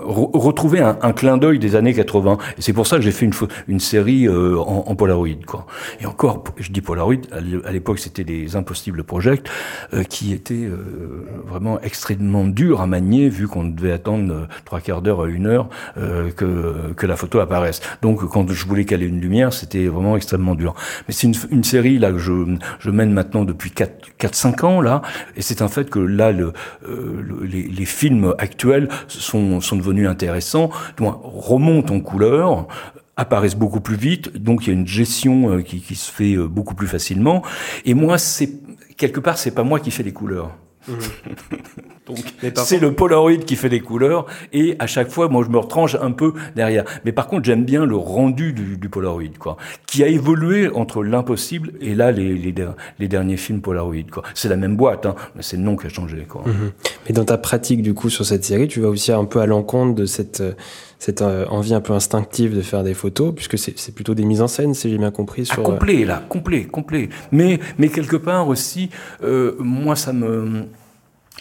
[0.06, 2.38] retrouver un, clin d'œil des années 80.
[2.58, 3.34] Et c'est pour ça que j'ai fait une,
[3.68, 5.28] une série en, en, Polaroid.
[5.46, 5.66] Quoi.
[6.00, 9.50] Et encore, je dis Polaroid, à l'époque, c'était des Impossible Project,
[10.10, 10.70] qui étaient
[11.46, 15.48] vraiment extrêmement durs à manier vu qu'on devait attendre euh, trois quarts d'heure à une
[15.48, 17.82] heure euh, que, la photo apparaisse.
[18.02, 20.76] Donc quand je voulais caler une lumière, c'était vraiment extrêmement dur.
[21.08, 25.02] Mais c'est une, série là que je, mène maintenant depuis 4-5 ans là,
[25.36, 26.54] et c'est un fait que là euh,
[27.44, 32.68] les, les, films actuels sont, sont devenus intéressants, remontent en couleur,
[33.18, 36.76] apparaissent beaucoup plus vite, donc il y a une gestion qui, qui se fait beaucoup
[36.76, 37.42] plus facilement.
[37.86, 38.52] Et moi, c'est
[38.98, 40.52] quelque part, c'est pas moi qui fais les couleurs.
[42.56, 45.96] C'est le Polaroid qui fait les couleurs et à chaque fois, moi, je me retranche
[46.02, 46.84] un peu derrière.
[47.06, 51.04] Mais par contre, j'aime bien le rendu du, du, Polaroid, quoi, qui a évolué entre
[51.04, 52.54] l'impossible et là les, les,
[52.98, 54.24] les, derniers films Polaroid, quoi.
[54.34, 56.42] C'est la même boîte, hein, mais c'est le nom qui a changé, quoi.
[56.46, 56.72] Mmh.
[57.08, 59.46] Mais dans ta pratique du coup sur cette série, tu vas aussi un peu à
[59.46, 60.42] l'encontre de cette
[61.00, 64.42] cette euh, envie un peu instinctive de faire des photos, puisque c'est plutôt des mises
[64.42, 65.46] en scène, si j'ai bien compris.
[65.46, 65.60] Sur...
[65.60, 67.10] Ah, complet, là, complet, complet.
[67.32, 68.90] Mais, mais quelque part aussi,
[69.24, 70.66] euh, moi, ça me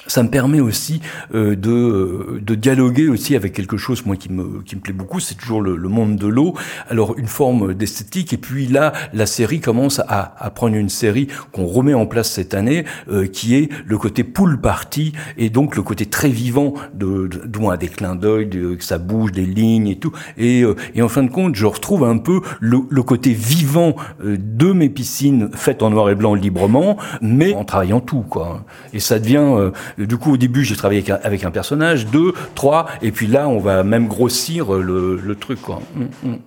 [0.06, 1.00] ça me permet aussi
[1.34, 4.92] euh, de, euh, de dialoguer aussi avec quelque chose moi qui me qui me plaît
[4.92, 6.54] beaucoup c'est toujours le, le, monde de l'eau.
[6.88, 11.28] Alors une forme d'esthétique et puis là la série commence à, à prendre une série
[11.52, 15.76] qu'on remet en place cette année euh, qui est le côté pool party et donc
[15.76, 19.88] le côté très vivant de, de, de des clins d'œil que ça bouge des lignes
[19.88, 20.12] et tout.
[20.36, 23.94] Et, euh, et en fin de compte je retrouve un peu le, le côté vivant
[24.24, 28.64] euh, de mes piscines faites en noir et blanc librement mais en travaillant tout quoi.
[28.92, 33.12] Et ça devient du coup, au début, j'ai travaillé avec un, personnage, deux, trois, et
[33.12, 35.62] puis là, on va même grossir le, truc.
[35.62, 35.80] Quoi.
[35.94, 36.38] Mm, mm.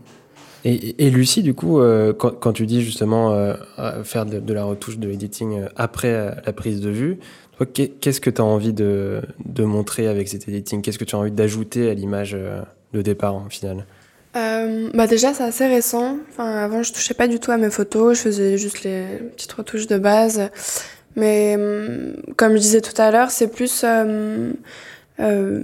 [0.64, 3.56] Et, Lucie, du coup, euh, quand, tu dis justement euh,
[4.04, 7.18] faire de, la retouche de editing euh, après la prise de vue,
[7.74, 9.22] qu'est-ce que tu as envie de,
[9.60, 12.38] montrer avec cet editing Qu'est-ce que tu as envie d'ajouter à l'image
[12.94, 13.86] de départ, en final?
[14.94, 16.18] Bah déjà c'est assez récent.
[16.30, 19.04] Enfin, avant je touchais pas du tout à mes photos, je faisais juste les
[19.36, 20.50] petites retouches de base.
[21.16, 24.52] Mais hum, comme je disais tout à l'heure, c'est plus euh,
[25.20, 25.64] euh,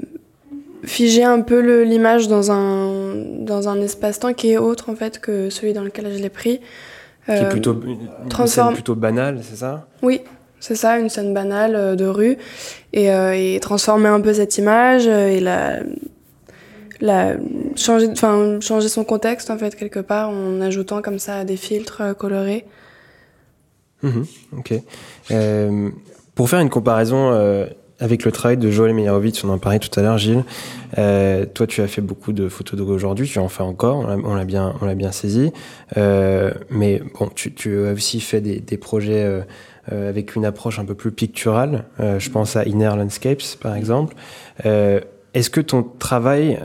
[0.84, 5.50] figer un peu l'image dans un, dans un espace-temps qui est autre en fait que
[5.50, 6.60] celui dans lequel je l'ai pris.
[7.26, 9.88] qui est plutôt une scène plutôt banale, c'est ça?
[10.02, 10.22] Oui,
[10.60, 12.38] c'est ça, une scène banale euh, de rue.
[12.94, 15.80] Et, euh, et, transformer un peu cette image et la,
[17.00, 17.34] la
[17.76, 22.66] changer, changer son contexte en fait quelque part en ajoutant comme ça des filtres colorés.
[24.04, 24.22] Mmh,
[24.58, 24.74] ok.
[25.32, 25.90] Euh,
[26.36, 27.66] pour faire une comparaison euh,
[28.00, 30.44] avec le travail de Joël Meyerowitz, on en parlait tout à l'heure, Gilles.
[30.98, 34.36] Euh, toi, tu as fait beaucoup de photos de aujourd'hui, tu en fais encore, on
[34.36, 35.52] l'a bien, on l'a bien saisi.
[35.96, 39.44] Mais bon, tu, as aussi fait des, projets
[39.92, 41.86] avec une approche un peu plus picturale.
[42.00, 44.16] je pense à Inner Landscapes, par exemple.
[44.64, 46.60] Est-ce que ton travail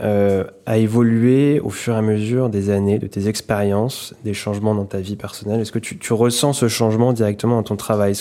[0.65, 4.85] a évolué au fur et à mesure des années, de tes expériences, des changements dans
[4.85, 8.13] ta vie personnelle Est-ce que tu, ressens ce changement directement dans ton travail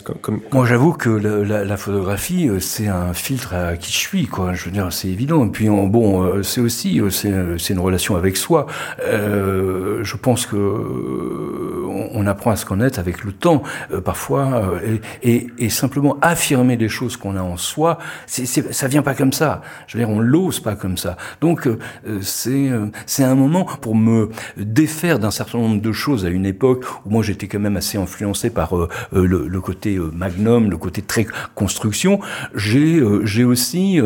[0.53, 4.55] Moi, j'avoue que la, photographie, euh, c'est un filtre à qui je suis, quoi.
[4.55, 5.47] Je veux dire, c'est évident.
[5.47, 8.67] Et puis, bon, euh, c'est aussi, c'est une relation avec soi.
[9.05, 10.57] Euh, je pense que
[12.15, 13.63] on apprend à se connaître avec le temps,
[14.05, 14.73] parfois,
[15.23, 19.63] et, simplement affirmer les choses qu'on a en soi, c'est, ça vient pas comme ça.
[19.87, 21.17] Je veux dire, on l'ose pas comme ça.
[21.41, 21.69] Donc,
[22.33, 22.71] c'est
[23.07, 27.11] c'est un moment pour me défaire d'un certain nombre de choses à une époque où
[27.11, 30.77] moi j'étais quand même assez influencé par euh, euh, le, le, côté euh, magnum, le
[30.77, 32.21] côté très construction.
[32.55, 34.01] J'ai j'ai aussi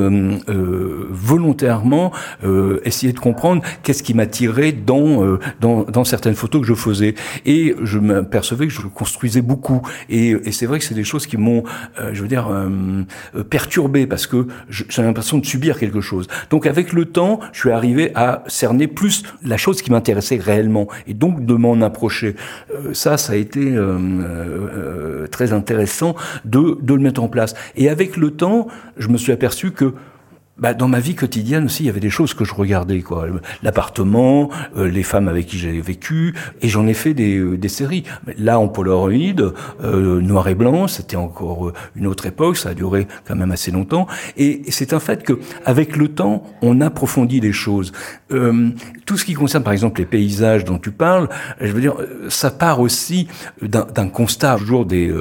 [1.09, 2.13] volontairement
[2.85, 7.75] essayé de comprendre qu'est-ce qui m'attirait dans, dans dans certaines photos que je faisais et
[7.83, 11.37] je m'apercevais que je construisais beaucoup et, et c'est vrai que c'est des choses qui
[11.37, 11.65] m'ont
[12.13, 12.49] je veux dire
[13.51, 16.27] perturbé parce que j'ai l'impression de subir quelque chose.
[16.51, 20.89] Donc avec le temps, je suis arrivé à cerner plus la chose qui m'intéressait réellement
[21.07, 22.35] et donc de m'en approcher.
[22.75, 27.55] Euh, ça, ça a été euh, euh, très intéressant de, de le mettre en place.
[27.77, 29.93] Et avec le temps, je me suis aperçu que
[30.59, 33.27] bah, dans ma vie quotidienne aussi, il y avait des choses que je regardais, quoi.
[33.63, 37.69] L'appartement, euh, les femmes avec qui j'avais vécu, et j'en ai fait des, euh, des
[37.69, 38.05] séries.
[38.39, 39.11] Là, en Polaroid,
[39.85, 43.71] euh, noir et blanc, c'était encore une autre époque, ça a duré quand même assez
[43.71, 44.07] longtemps.
[44.39, 47.93] Et c'est un fait que, avec le temps, on approfondit les choses.
[48.31, 51.29] tout ce qui concerne, par exemple, les paysages dont tu parles,
[51.61, 51.95] je veux dire,
[52.29, 53.29] ça part aussi
[53.63, 55.15] d'un constat, toujours des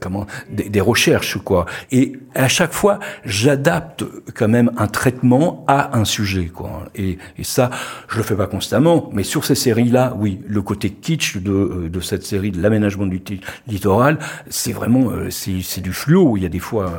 [0.00, 1.66] comment, des, des recherches, quoi.
[1.90, 6.84] Et à chaque fois, j'adapte quand même un traitement à un sujet, quoi.
[6.94, 7.70] Et, et ça,
[8.08, 11.88] je le fais pas constamment, mais sur ces séries-là, oui, le côté kitsch de, euh,
[11.88, 13.22] de cette série, de l'aménagement du
[13.66, 16.36] littoral, c'est vraiment, euh, c'est du fluo.
[16.36, 16.92] Il y a des fois.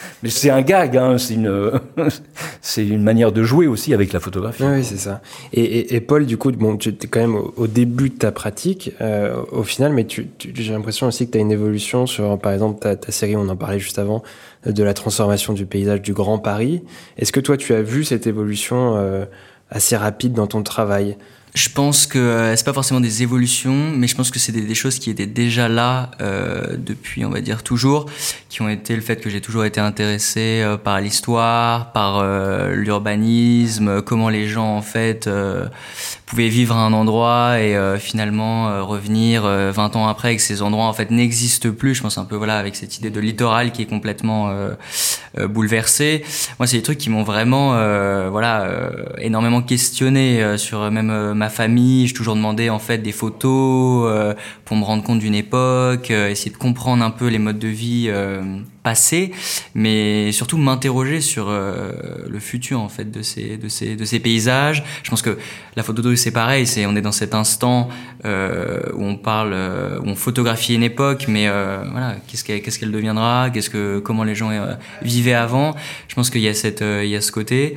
[0.00, 1.72] Euh, mais c'est un gag, hein, c'est une,
[2.60, 4.62] c'est une manière de jouer aussi avec la photographie.
[4.62, 5.20] Oui, c'est ça.
[5.52, 9.42] Et, Paul, du coup, bon, tu es quand même au, début de ta pratique, euh,
[9.52, 13.12] au final, mais j'ai l'impression aussi que tu as une évolution sur, par exemple, ta,
[13.12, 14.22] série, on en parlait juste avant,
[14.66, 16.82] de la transformation du paysage du Grand Paris.
[17.16, 19.24] Est-ce que toi, tu as vu cette évolution euh,
[19.70, 21.16] assez rapide dans ton travail?
[21.54, 24.74] Je pense que euh, c'est pas forcément des évolutions, mais je pense que c'est des,
[24.74, 28.06] choses qui étaient déjà là euh, depuis, on va dire toujours,
[28.48, 32.74] qui ont été le fait que j'ai toujours été intéressé euh, par l'histoire, par euh,
[32.74, 35.28] l'urbanisme, comment les gens en fait
[36.26, 40.92] pouvaient vivre à un endroit et finalement revenir 20 ans après que ces endroits en
[40.92, 41.94] fait n'existent plus.
[41.94, 44.54] Je pense un peu voilà avec cette idée de littoral qui est complètement
[45.36, 46.24] bouleversée.
[46.58, 47.70] Moi, c'est des trucs qui m'ont vraiment
[48.30, 48.68] voilà
[49.18, 54.34] énormément questionné sur même ma famille, j'ai toujours demandé en fait des photos euh,
[54.66, 57.66] pour me rendre compte d'une époque, euh, essayer de comprendre un peu les modes de
[57.66, 58.42] vie euh,
[58.82, 59.32] passés,
[59.74, 64.82] mais surtout m'interroger sur le futur en fait de ces de ces de ces paysages.
[65.02, 65.38] Je pense que
[65.76, 67.88] la photo de c'est pareil, c'est on est dans cet instant
[68.24, 69.54] où on parle,
[70.02, 74.24] où on photographie une époque, mais voilà qu'est-ce qu'elle qu'est-ce qu'elle deviendra, qu'est-ce que comment
[74.24, 74.50] les gens
[75.02, 75.74] vivaient avant.
[76.08, 77.76] Je pense qu'il y a cette il y a ce côté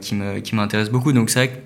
[0.00, 1.12] qui me qui m'intéresse beaucoup.
[1.12, 1.65] Donc c'est vrai que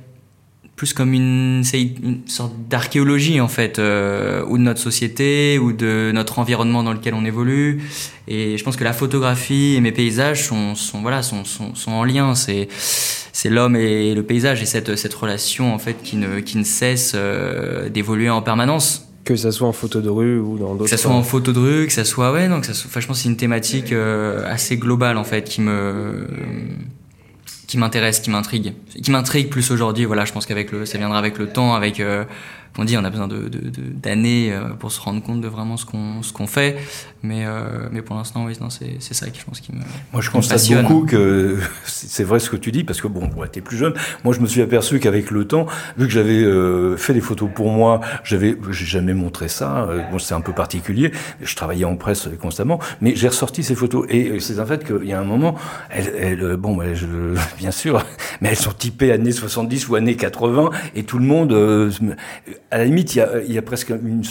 [0.81, 6.11] plus comme une, une sorte d'archéologie en fait, euh, ou de notre société, ou de
[6.14, 7.83] notre environnement dans lequel on évolue.
[8.29, 11.90] Et je pense que la photographie et mes paysages sont, sont voilà, sont, sont, sont
[11.90, 12.35] en lien.
[12.35, 16.57] C'est, c'est l'homme et le paysage et cette, cette relation en fait qui ne, qui
[16.57, 19.07] ne cesse euh, d'évoluer en permanence.
[19.27, 20.85] Que ça soit en photo de rue ou dans d'autres.
[20.85, 22.88] Que ça soit en photo de rue, que ça soit ouais, non, que ça soit.
[22.88, 26.27] Enfin, je pense que c'est une thématique euh, assez globale en fait qui me
[27.71, 30.05] qui m'intéresse, qui m'intrigue, qui m'intrigue plus aujourd'hui.
[30.05, 32.25] Voilà, je pense qu'avec le, ça viendra avec le temps, avec euh,
[32.79, 33.51] on dit, on a besoin de,
[33.95, 36.77] d'années euh, pour se rendre compte de vraiment ce qu'on ce qu'on fait.
[37.23, 38.57] Mais euh, mais pour l'instant, oui,
[38.99, 39.81] c'est ça qui je pense qui me.
[40.13, 43.49] Moi, je constate beaucoup que c'est vrai ce que tu dis parce que bon, tu
[43.51, 43.95] t'es plus jeune.
[44.25, 45.67] Moi, je me suis aperçu qu'avec le temps,
[45.99, 49.89] vu que j'avais euh, fait des photos pour moi, j'avais j'ai jamais montré ça.
[50.11, 51.13] bon, c'est un peu particulier.
[51.43, 55.07] Je travaillais en presse constamment, mais j'ai ressorti ces photos et c'est un fait qu'il
[55.07, 55.57] y a un moment,
[55.91, 57.07] elles, elles bon, bah, je,
[57.59, 58.03] bien sûr,
[58.41, 61.53] mais elles sont typées années 70 ou années 80 et tout le monde
[62.71, 64.23] à la limite, il y a, il y a presque une,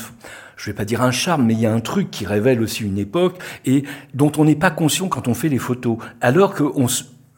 [0.60, 2.84] je vais pas dire un charme, mais il y a un truc qui révèle aussi
[2.84, 5.98] une époque et dont on n'est pas conscient quand on fait les photos.
[6.22, 6.88] Alors que on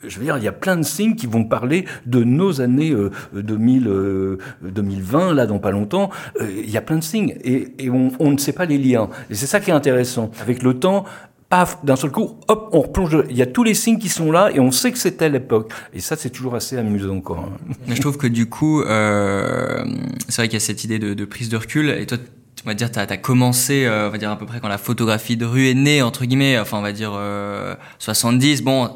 [0.04, 2.92] je veux dire, il y a plein de signes qui vont parler de nos années
[2.92, 6.10] euh, 2000, euh, 2020, là, dans pas longtemps.
[6.40, 9.10] Euh, il y a plein de signes et, on, ne sait pas les liens.
[9.30, 10.32] Et c'est ça qui est intéressant.
[10.42, 11.06] Avec le temps,
[11.52, 13.26] paf, d'un seul coup, hop, on replonge.
[13.30, 15.72] Il y a tous les signes qui sont là et on sait que c'était l'époque.
[15.94, 17.50] Et ça, c'est toujours assez amusant, quoi.
[17.88, 19.84] Je trouve que du coup, euh,
[20.30, 21.90] c'est vrai qu'il y a cette idée de, de, prise de recul.
[21.90, 22.18] Et toi,
[22.66, 24.78] on va dire, t'as as commencé, euh, on va dire à peu près quand la
[24.78, 26.58] photographie de rue est née, entre guillemets.
[26.58, 28.64] Enfin, on va dire euh, 70.
[28.64, 28.90] Bon,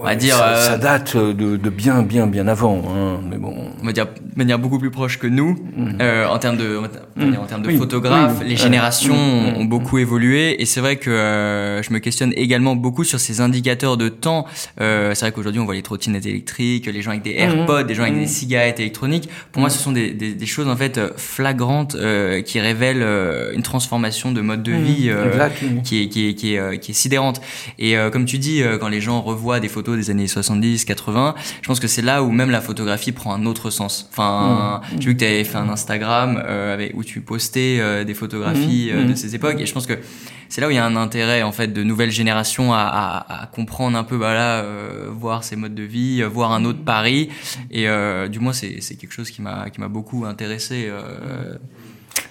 [0.00, 0.36] on va dire.
[0.36, 2.82] Ça, ça date de, de, bien, bien, bien avant.
[2.88, 3.54] Hein, mais bon.
[3.82, 5.98] On va dire de manière beaucoup plus proche que nous, Mhm.
[6.00, 6.78] euh, en termes de,
[7.16, 7.36] Mhm.
[7.40, 8.38] en termes de Oui, photographes.
[8.40, 9.56] oui, les générations Mhm.
[9.58, 13.40] ont beaucoup évolué, et c'est vrai que euh, je me questionne également beaucoup sur ces
[13.40, 14.46] indicateurs de temps.
[14.80, 17.38] Euh, c'est vrai qu'aujourd'hui, on voit les trottinettes électriques, les gens avec des Mhm.
[17.60, 18.20] AirPods, des gens avec Mhm.
[18.22, 19.28] des cigarettes électroniques.
[19.52, 23.02] Pour moi, ce sont des, des, des choses en fait euh, flagrantes euh, qui révèlent
[23.02, 25.08] euh, une transformation de mode de vie.
[25.08, 25.48] euh,
[25.84, 27.40] qui est, qui est, qui est, euh, qui est sidérante.
[27.78, 30.84] Et euh, comme tu dis, euh, quand les gens revoient des photos des années 70,
[30.84, 34.08] 80, je pense que c'est là où même la photographie prend un autre sens.
[34.10, 34.96] Enfin, Mmh.
[35.00, 38.14] j'ai vu que tu avais fait un Instagram euh, avec, où tu postais euh, des
[38.14, 38.96] photographies Mmh.
[38.96, 39.16] euh, de Mmh.
[39.16, 39.60] ces époques.
[39.60, 39.94] Et je pense que
[40.48, 43.42] c'est là où il y a un intérêt en fait de nouvelles générations à, à,
[43.42, 44.64] à comprendre un peu, bah là,
[45.10, 47.28] voir ces modes de vie, voir un autre Paris.
[47.70, 47.86] Et
[48.28, 50.90] du moins, c'est c'est quelque chose qui m'a qui m'a beaucoup intéressé.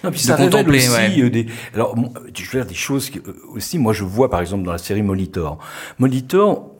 [0.04, 1.30] Non, puis de ça révèle contempler, aussi ouais.
[1.30, 1.46] des.
[1.74, 1.94] Alors,
[2.34, 3.10] je veux dire des choses
[3.54, 3.78] aussi.
[3.78, 5.58] Moi, je vois par exemple dans la série Molitor.
[5.98, 6.71] Molitor,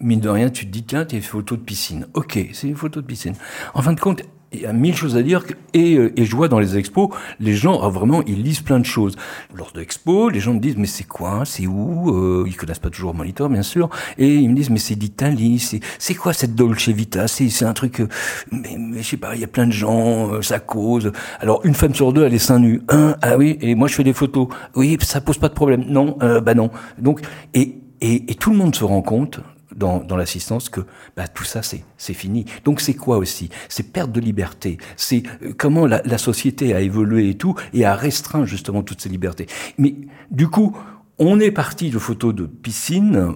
[0.00, 2.06] mine de rien, tu te dis tiens, t'es une photo de piscine.
[2.14, 3.34] Ok, c'est une photo de piscine.
[3.74, 4.22] En fin de compte.
[4.52, 5.42] Il y a mille choses à dire
[5.74, 8.78] et, euh, et je vois dans les expos, les gens ah, vraiment ils lisent plein
[8.78, 9.16] de choses.
[9.52, 12.10] Lors de l'expo, les gens me disent mais c'est quoi, c'est où?
[12.10, 15.58] Euh, Ils connaissent pas toujours Molitor bien sûr, et ils me disent mais c'est d'Italie,
[15.58, 17.26] c'est c'est quoi cette Dolce Vita?
[17.26, 18.08] C'est c'est un truc, euh,
[18.52, 21.10] mais, mais je sais pas, il y a plein de gens, euh, ça cause.
[21.40, 22.82] Alors une femme sur deux elle est seins nus.
[22.88, 24.46] Un, ah oui, et moi je fais des photos.
[24.76, 25.84] Oui, ça pose pas de problème.
[25.88, 26.70] Non, euh, bah non.
[26.98, 27.20] Donc
[27.52, 29.40] et et, et tout le monde se rend compte
[29.74, 30.80] dans, dans l'assistance que
[31.16, 32.44] bah, tout ça c'est fini.
[32.64, 33.50] Donc c'est quoi aussi?
[33.68, 34.78] C'est perte de liberté.
[34.96, 39.00] C'est euh, comment la, la société a évolué et tout et a restreint justement toutes
[39.00, 39.46] ces libertés.
[39.78, 39.94] Mais
[40.30, 40.76] du coup,
[41.18, 43.34] on est parti de photos de piscine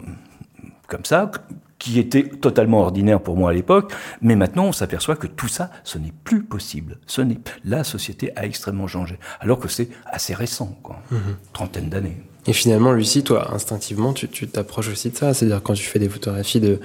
[0.87, 1.31] comme ça
[1.79, 5.71] qui étaient totalement ordinaires pour moi à l'époque, mais maintenant on s'aperçoit que tout ça,
[5.83, 6.99] ce n'est plus possible.
[7.07, 11.03] Ce n'est la société a extrêmement changé, alors que c'est assez récent, quoi,
[11.55, 12.23] trentaine d'années.
[12.47, 15.35] Et finalement, Lucie, toi, instinctivement, tu t'approches aussi de ça.
[15.35, 16.79] C'est-à-dire quand tu fais des photographies de,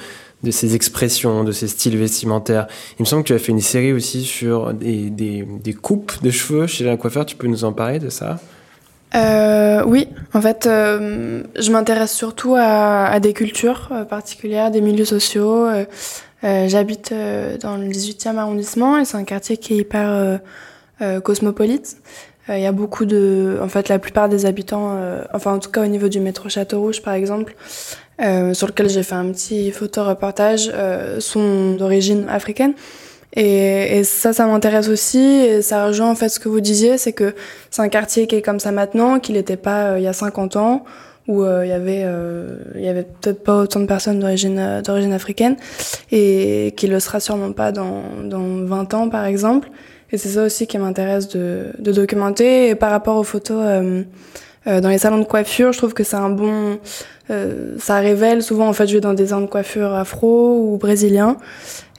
[0.51, 2.67] ces expressions, de ces styles vestimentaires.
[2.99, 6.67] Il me semble que tu as fait une série aussi sur des, coupes de cheveux
[6.67, 7.25] chez la coiffeur.
[7.25, 8.39] Tu peux nous en parler de ça?
[9.15, 15.05] Euh, oui, en fait, euh, je m'intéresse surtout à, des cultures euh, particulières, des milieux
[15.05, 15.67] sociaux.
[16.43, 20.39] J'habite dans le 18e arrondissement et c'est un quartier qui est hyper
[21.23, 21.97] cosmopolite.
[22.49, 25.59] Euh, Il y a beaucoup de, en fait, la plupart des habitants, euh, enfin en
[25.59, 27.55] tout cas au niveau du métro Château-Rouge par exemple,
[28.21, 32.73] euh, sur lequel j'ai fait un petit photoreportage, euh, sont d'origine africaine.
[33.35, 35.19] Et, et ça, ça m'intéresse aussi.
[35.19, 37.35] Et ça rejoint en fait ce que vous disiez, c'est que
[37.69, 40.13] c'est un quartier qui est comme ça maintenant, qu'il n'était pas euh, il y a
[40.13, 40.85] 50 ans,
[41.27, 44.81] où euh, il y avait, euh, il y avait peut-être pas autant de personnes d'origine
[44.85, 45.57] d'origine africaine,
[46.11, 49.69] et qui le sera sûrement pas dans, dans 20 ans par exemple.
[50.11, 52.69] Et c'est ça aussi qui m'intéresse de, documenter.
[52.69, 54.03] Et par rapport aux photos euh,
[54.67, 56.79] euh, dans les salons de coiffure, je trouve que c'est un bon.
[57.31, 60.77] euh, ça révèle souvent en fait, je vais dans des salons de coiffure afro ou
[60.77, 61.37] brésiliens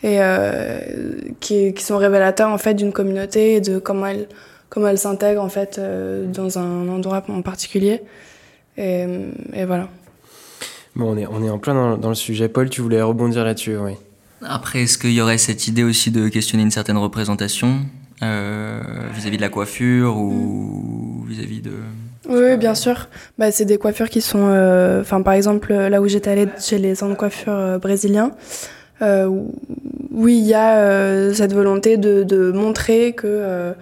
[0.02, 0.20] et
[1.40, 4.28] qui, sont révélateurs en fait d'une communauté et de comment elle
[4.68, 8.02] comment elle s'intègre en fait dans un endroit en particulier.
[8.76, 9.06] Et,
[9.66, 9.88] voilà.
[10.94, 12.48] Bon, on est, on est en plein dans le sujet.
[12.48, 13.92] Paul, tu voulais rebondir là-dessus, oui.
[14.42, 17.78] Après, est-ce qu'il y aurait cette idée aussi de questionner une certaine représentation
[18.22, 18.80] euh,
[19.14, 21.72] vis-à-vis de la coiffure ou vis-à-vis de...
[22.28, 23.08] Oui, bien sûr.
[23.38, 26.78] Bah, c'est des coiffures qui sont, euh, enfin, par exemple, là où j'étais allée chez
[26.78, 28.32] les centres de coiffure euh, brésiliens,
[29.02, 29.30] euh,
[30.10, 33.72] oui, il y a euh, cette volonté de, montrer que euh,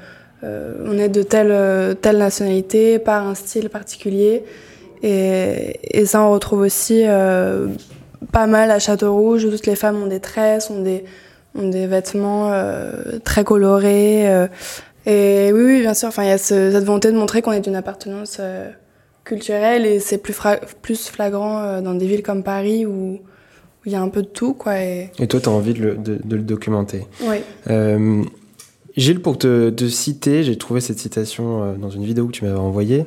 [0.42, 4.44] euh, on est de telle, euh, telle nationalité, par un style particulier.
[5.02, 7.68] Et, ça, on retrouve aussi euh,
[8.32, 11.04] pas mal à Château-Rouge, où toutes les femmes ont des tresses, ont des,
[11.56, 14.28] ont des vêtements euh, très colorés.
[14.28, 14.46] euh,
[15.06, 17.52] et oui, oui, bien sûr, enfin, il y a ce- cette volonté de montrer qu'on
[17.52, 18.70] est d'une appartenance euh,
[19.24, 20.34] culturelle et c'est plus,
[20.82, 23.20] plus flagrant dans des villes comme Paris où
[23.86, 24.78] où il y a un peu de tout, quoi.
[24.80, 25.10] Et...
[25.18, 27.06] Et toi, tu as envie de le, de, de le documenter.
[27.20, 27.36] Oui.
[28.96, 32.44] Gilles, pour te, te citer, j'ai trouvé cette citation euh, dans une vidéo que tu
[32.44, 33.06] m'avais envoyée.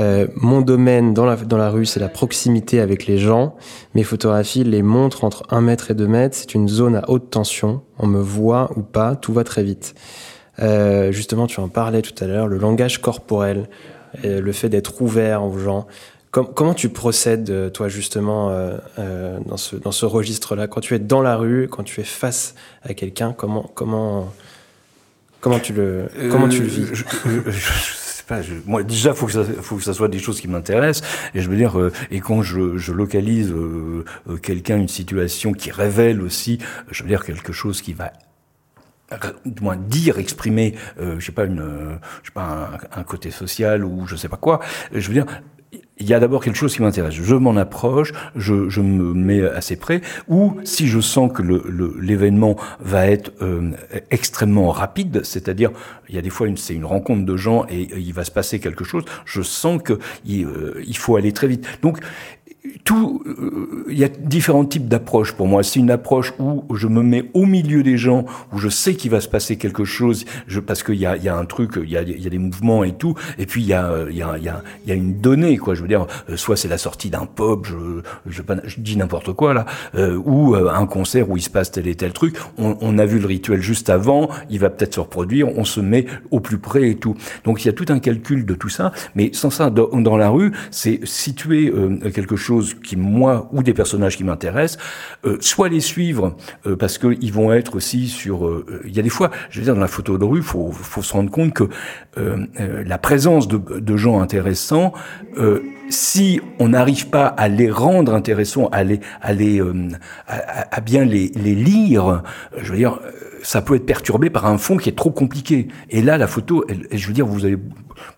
[0.00, 3.54] Euh, Mon domaine dans la, dans la rue, c'est la proximité avec les gens.
[3.94, 6.36] Mes photographies les montrent entre 1 mètre et 2 mètres.
[6.36, 7.82] C'est une zone à haute tension.
[7.98, 9.94] On me voit ou pas, tout va très vite.
[10.62, 13.68] Euh, justement, tu en parlais tout à l'heure, le langage corporel,
[14.24, 15.86] le fait d'être ouvert aux gens.
[16.30, 20.66] Com- comment tu procèdes, euh, toi, justement, euh, euh, dans ce, dans ce registre-là?
[20.66, 24.30] Quand tu es dans la rue, quand tu es face à quelqu'un, comment, comment,
[25.40, 27.04] comment, tu le, comment tu le vis Euh, je,
[27.50, 27.60] je- je
[27.94, 28.42] sais pas.
[28.42, 31.06] je- moi, déjà, faut que ça, faut que ça soit des choses qui m'intéressent.
[31.34, 35.52] Et je veux dire, euh, et quand je, je localise euh, euh, quelqu'un, une situation
[35.52, 36.58] qui révèle aussi,
[36.90, 38.12] je veux dire quelque chose qui va
[39.44, 43.04] du moins dire, exprimer, euh, je sais pas une, euh, je sais pas un, un
[43.04, 44.58] côté social ou je sais pas quoi.
[44.92, 45.26] Je veux dire,
[45.98, 47.14] il y a d'abord quelque chose qui m'intéresse.
[47.14, 51.42] Je m'en approche, je, je, me mets assez près, ou si je sens que
[52.00, 53.70] l'événement le, va être euh,
[54.10, 55.70] extrêmement rapide, c'est-à-dire
[56.08, 58.60] il y a des fois c'est une rencontre de gens et, il va se passer
[58.60, 61.66] quelque chose, je sens que il, euh, il faut aller très vite.
[61.82, 61.98] Donc
[62.84, 65.62] tout, euh, il y a différents types d'approches pour moi.
[65.62, 69.10] C'est une approche où je me mets au milieu des gens, où je sais qu'il
[69.10, 71.90] va se passer quelque chose, je, parce qu'il y a, y a un truc, il
[71.90, 74.22] y a, y a des mouvements et tout, et puis il y a, il y
[74.22, 75.74] a, y a, une donnée, quoi.
[75.74, 78.42] Je veux dire, euh, soit c'est la sortie d'un pop, je, je,
[78.78, 82.12] dis n'importe quoi là, euh, ou un concert où il se passe tel et tel
[82.12, 82.36] truc.
[82.58, 85.80] On, on a vu le rituel juste avant, il va peut-être se reproduire, on se
[85.80, 87.16] met au plus près et tout.
[87.44, 90.16] Donc il y a tout un calcul de tout ça, mais sans ça, dans, dans
[90.16, 91.72] la rue, c'est situer
[92.14, 94.82] quelque chose qui moi ou des personnages qui m'intéressent,
[95.24, 96.36] euh, soit les suivre
[96.66, 98.46] euh, parce qu'ils vont être aussi sur.
[98.46, 100.70] Euh, il y a des fois, je veux dire, dans la photo de rue, faut
[100.72, 101.64] faut se rendre compte que
[102.16, 104.92] la présence de gens intéressants
[105.88, 109.60] si on n'arrive pas à les rendre intéressants, à les, à les,
[110.26, 112.22] à, à, bien les, les lire,
[112.56, 112.98] je veux dire,
[113.46, 115.68] ça peut être perturbé par un fond qui est trop compliqué.
[115.88, 117.56] Et là, la photo, elle, je veux dire, vous allez,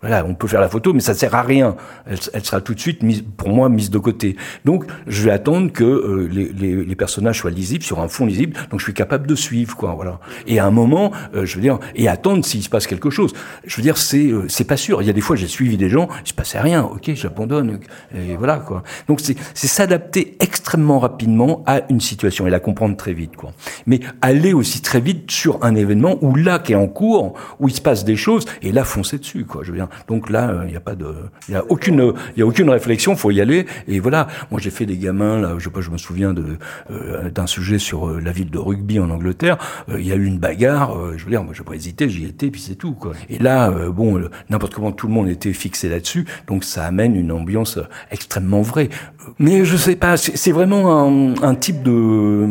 [0.01, 1.77] voilà, on peut faire la photo, mais ça sert à rien.
[2.07, 4.37] Elle, elle sera tout de suite mise, pour moi, mise de côté.
[4.64, 8.25] Donc, je vais attendre que euh, les, les, les, personnages soient lisibles sur un fond
[8.25, 8.59] lisible.
[8.71, 10.19] Donc, je suis capable de suivre, quoi, voilà.
[10.47, 13.35] Et à un moment, euh, je veux dire, et attendre s'il se passe quelque chose.
[13.66, 15.03] Je veux dire, c'est, euh, c'est pas sûr.
[15.03, 16.85] Il y a des fois, j'ai suivi des gens, il se passait rien.
[16.85, 17.58] Ok, j'abandonne.
[18.15, 18.83] Et voilà, quoi.
[19.07, 23.53] Donc, c'est, s'adapter extrêmement rapidement à une situation et la comprendre très vite, quoi.
[23.87, 27.69] Mais aller aussi très vite sur un événement où là qui est en cours, où
[27.69, 29.63] il se passe des choses, et là foncer dessus, quoi.
[29.63, 29.79] Je veux.
[30.09, 31.15] Donc là, il euh, n'y a pas de,
[31.49, 33.67] il y a aucune, il a aucune réflexion, faut y aller.
[33.87, 34.27] Et voilà.
[34.51, 36.59] Moi, j'ai fait des gamins là, je sais pas, je me souviens de
[36.91, 39.59] euh, d'un sujet sur euh, la ville de Rugby en Angleterre.
[39.89, 40.95] Il y a eu une bagarre.
[41.17, 43.13] je veux dire, moi, j'ai pas hésité, j'y étais, puis c'est tout, quoi.
[43.29, 47.33] Et là, bon, n'importe comment, tout le monde était fixé là-dessus, donc ça amène une
[47.33, 47.48] ambiance
[48.11, 48.89] extrêmement vraie.
[49.39, 52.47] Mais je sais pas, c'est vraiment un, un type de.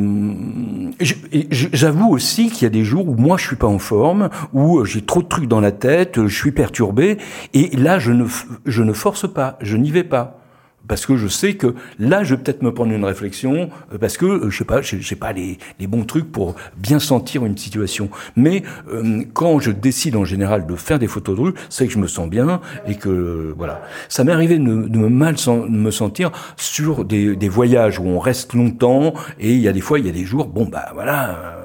[1.52, 4.84] J'avoue aussi qu'il y a des jours où moi je suis pas en forme, où
[4.86, 7.18] j'ai trop de trucs dans la tête, je suis perturbé,
[7.54, 8.26] et là je ne,
[8.66, 10.40] je ne force pas, je n'y vais pas
[10.88, 14.18] parce que je sais que là, je vais peut-être me prendre une réflexion, euh, parce
[14.18, 17.58] que euh, je sais pas, j'ai pas les, les, bons trucs pour bien sentir une
[17.58, 18.10] situation.
[18.36, 21.94] Mais euh, quand je décide en général de faire des photos de rue, c'est que
[21.94, 23.82] je me sens bien et que voilà.
[24.10, 25.36] Ça m'est arrivé de, de, me mal
[25.70, 29.82] me sentir sur des, des, voyages où on reste longtemps et il y a des
[29.82, 31.57] fois, il y a des jours, bon bah voilà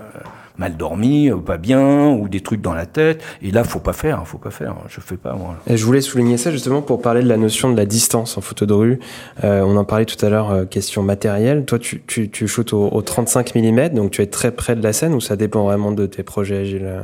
[0.62, 3.20] mal dormi, euh, pas bien, ou des trucs dans la tête.
[3.42, 4.76] Et là, faut pas faire, faut pas faire.
[4.88, 5.56] Je fais pas moi.
[5.66, 8.64] Je voulais souligner ça justement pour parler de la notion de la distance en photo
[8.64, 9.00] de rue.
[9.42, 11.64] Euh, on en parlait tout à l'heure, euh, question matérielle.
[11.64, 14.92] Toi, tu, tu, shootes au, au, 35 mm, donc tu es très près de la
[14.92, 17.02] scène ou ça dépend vraiment de tes projets, Gilles?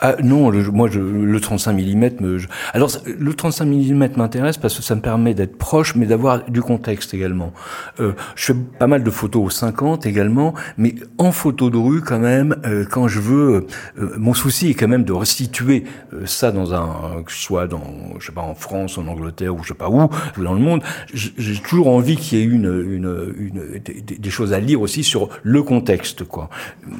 [0.00, 2.10] Ah non, moi je, le 35 mm.
[2.20, 2.38] Me,
[2.72, 6.62] alors le 35 mm m'intéresse parce que ça me permet d'être proche, mais d'avoir du
[6.62, 7.52] contexte également.
[8.00, 12.00] Euh, je fais pas mal de photos au 50 également, mais en photo de rue
[12.00, 13.66] quand même, euh, quand je veux,
[13.98, 17.66] euh, mon souci est quand même de restituer euh, ça dans un, que ce soit
[17.66, 17.82] dans,
[18.18, 20.82] je sais pas, en France, en Angleterre ou je sais pas où, dans le monde.
[21.12, 25.04] J'ai toujours envie qu'il y ait une, une, une des, des, choses à lire aussi
[25.04, 26.48] sur le contexte, quoi.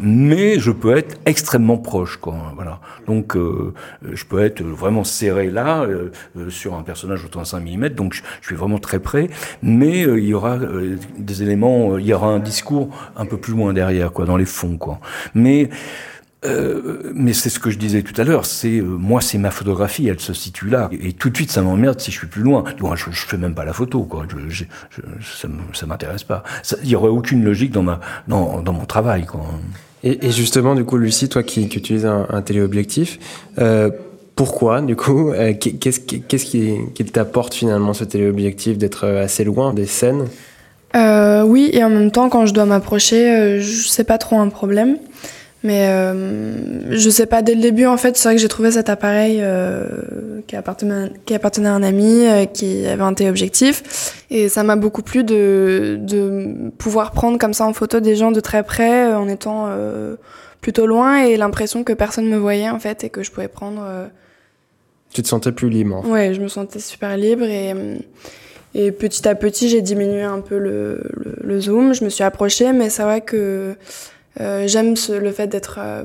[0.03, 2.53] Mais je peux être extrêmement proche, quoi.
[2.57, 2.81] Voilà.
[3.07, 3.75] Donc euh,
[4.13, 8.15] je peux être vraiment serré là euh, euh, sur un personnage au 35 mm, donc
[8.15, 9.29] je, suis vraiment très près.
[9.63, 10.59] Mais il y aura
[11.19, 14.45] des éléments, il y aura un discours un peu plus loin derrière, quoi, dans les
[14.45, 15.01] fonds, quoi.
[15.35, 15.71] Mais
[17.15, 20.21] mais c'est ce que je disais tout à l'heure, c'est moi c'est ma photographie, elle
[20.21, 22.65] se situe là, et tout de suite ça m'emmerde si je suis plus loin.
[22.81, 24.27] Moi, je, je fais même pas la photo, quoi.
[24.49, 24.65] Je,
[25.75, 26.43] ça m'intéresse pas.
[26.83, 29.43] Il y aurait aucune logique dans ma dans, dans mon travail, quoi.
[30.03, 33.19] Et, justement, du coup, Lucie, toi qui, utilises un, téléobjectif,
[33.59, 33.91] euh,
[34.35, 40.27] pourquoi, du coup, euh, qu'est-ce qui, t'apporte finalement ce téléobjectif d'être assez loin des scènes?
[40.97, 44.49] Euh, Oui, et en même temps, quand je dois m'approcher, euh, sais pas trop un
[44.49, 44.97] problème.
[45.63, 48.71] Mais euh, je sais pas, dès le début, en fait, c'est vrai que j'ai trouvé
[48.71, 49.85] cet appareil euh,
[50.47, 54.15] qui, appartenait, qui appartenait à un ami, euh, qui avait un téléobjectif.
[54.31, 58.33] Et ça m'a beaucoup plu de, de pouvoir prendre comme ça en photo des gens
[58.33, 60.17] de très près, euh, en étant euh,
[60.63, 63.83] plutôt loin, et l'impression que personne me voyait, en fait, et que je pouvais prendre...
[63.87, 64.07] Euh,
[65.13, 66.09] tu te sentais plus libre, en fait.
[66.09, 67.75] Ouais, je me sentais super libre, et...
[68.73, 71.93] Et petit à petit, j'ai diminué un peu le, le, le, zoom.
[71.93, 73.75] Je me suis approchée, mais c'est vrai que
[74.39, 76.03] euh, J'aime le fait d'être, euh,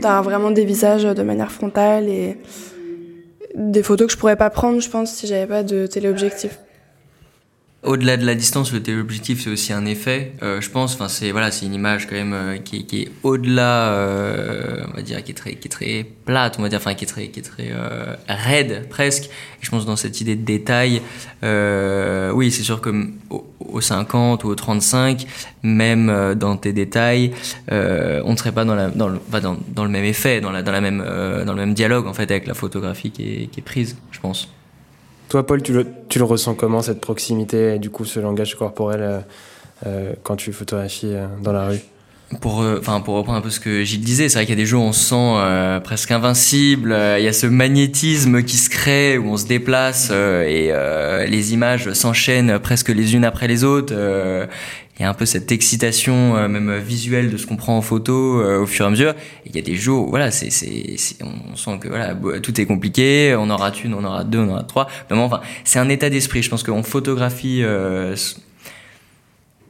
[0.00, 2.38] d'avoir vraiment des visages de manière frontale et
[3.54, 6.58] des photos que je pourrais pas prendre, je pense, si j'avais pas de téléobjectif.
[7.84, 10.94] Au-delà de la distance, le téléobjectif c'est aussi un effet, euh, je pense.
[10.94, 15.02] Enfin, c'est voilà, c'est une image quand même euh, qui, est au-delà, euh, on va
[15.02, 17.28] dire, qui est très, qui est très plate, on va dire, enfin, qui est très,
[17.28, 17.72] qui est très
[18.28, 19.26] raide presque.
[19.26, 19.28] Et
[19.60, 21.02] je pense dans cette idée de détail,
[21.42, 22.90] oui, c'est sûr que
[23.30, 25.26] au, au, 50 ou au 35,
[25.62, 27.32] même dans tes détails,
[27.70, 30.98] on ne serait pas dans, le, même effet, dans la, même,
[31.46, 34.48] dans le même dialogue en fait avec la photographie qui est prise, je pense.
[35.28, 38.54] Toi, Paul, tu le, tu le, ressens comment, cette proximité et du coup ce langage
[38.54, 39.20] corporel euh,
[39.86, 41.80] euh, quand tu photographies euh, dans la rue?
[42.40, 44.62] Pour, enfin, pour reprendre un peu ce que Gilles disait, c'est vrai qu'il y a
[44.62, 48.68] des jours où on se sent presque invincible, il y a ce magnétisme qui se
[48.68, 50.72] crée, où on se déplace et
[51.26, 53.94] les images s'enchaînent presque les unes après les autres
[54.98, 57.82] il y a un peu cette excitation euh, même visuelle de ce qu'on prend en
[57.82, 59.14] photo euh, au fur et à mesure.
[59.46, 63.36] il y a des jours, voilà, c'est, c'est, on sent que voilà, tout est compliqué.
[63.38, 64.88] On aura une, on aura deux, on aura trois.
[65.08, 66.42] Vraiment, enfin, c'est un état d'esprit.
[66.42, 68.16] Je pense qu'on photographie euh,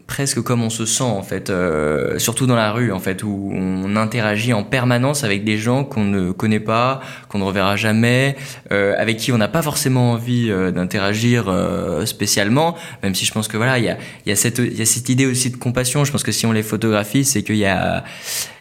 [0.08, 3.52] presque comme on se sent en fait, euh, surtout dans la rue en fait, où
[3.52, 8.34] on interagit en permanence avec des gens qu'on ne connaît pas, qu'on ne reverra jamais,
[8.72, 13.32] euh, avec qui on n'a pas forcément envie euh, d'interagir euh, spécialement, même si je
[13.32, 15.56] pense que voilà, il y a, y, a cette, y a cette idée aussi de
[15.56, 16.04] compassion.
[16.04, 18.02] Je pense que si on les photographie, c'est qu'il y a,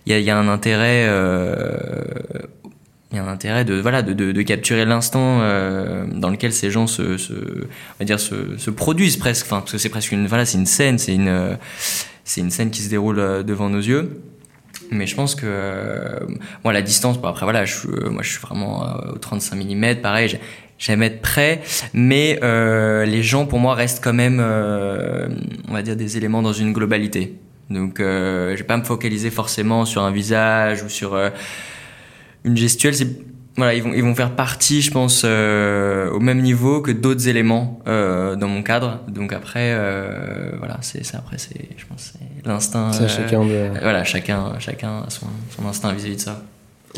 [0.05, 1.77] il y a, y a un intérêt euh,
[3.17, 6.87] y a un intérêt de voilà de, de, capturer l'instant euh, dans lequel ces gens
[6.87, 9.45] se, on va dire se, se produisent presque.
[9.45, 11.57] Enfin parce que c'est presque une voilà c'est une scène c'est une
[12.23, 14.21] c'est une scène qui se déroule euh, devant nos yeux.
[14.91, 16.19] Mais je pense que euh,
[16.63, 19.95] moi la distance bon après voilà je moi je suis vraiment euh, au 35 mm
[20.01, 20.39] pareil
[20.77, 21.61] j'aime être près.
[21.93, 25.27] Mais euh, les gens pour moi restent quand même euh,
[25.67, 27.35] on va dire des éléments dans une globalité.
[27.69, 31.19] Donc euh, je vais pas me focaliser forcément sur un visage ou sur
[32.47, 33.07] une gestuelle, c'est
[33.57, 37.27] voilà, ils vont ils vont faire partie, je pense, euh, au même niveau que d'autres
[37.27, 38.99] éléments euh, dans mon cadre.
[39.07, 42.91] Donc après, euh, voilà, c'est après c'est, je pense, c'est l'instinct.
[42.93, 43.69] C'est chacun de...
[43.81, 45.25] Voilà, chacun chacun a son,
[45.55, 46.43] son instinct vis-à-vis -vis de ça.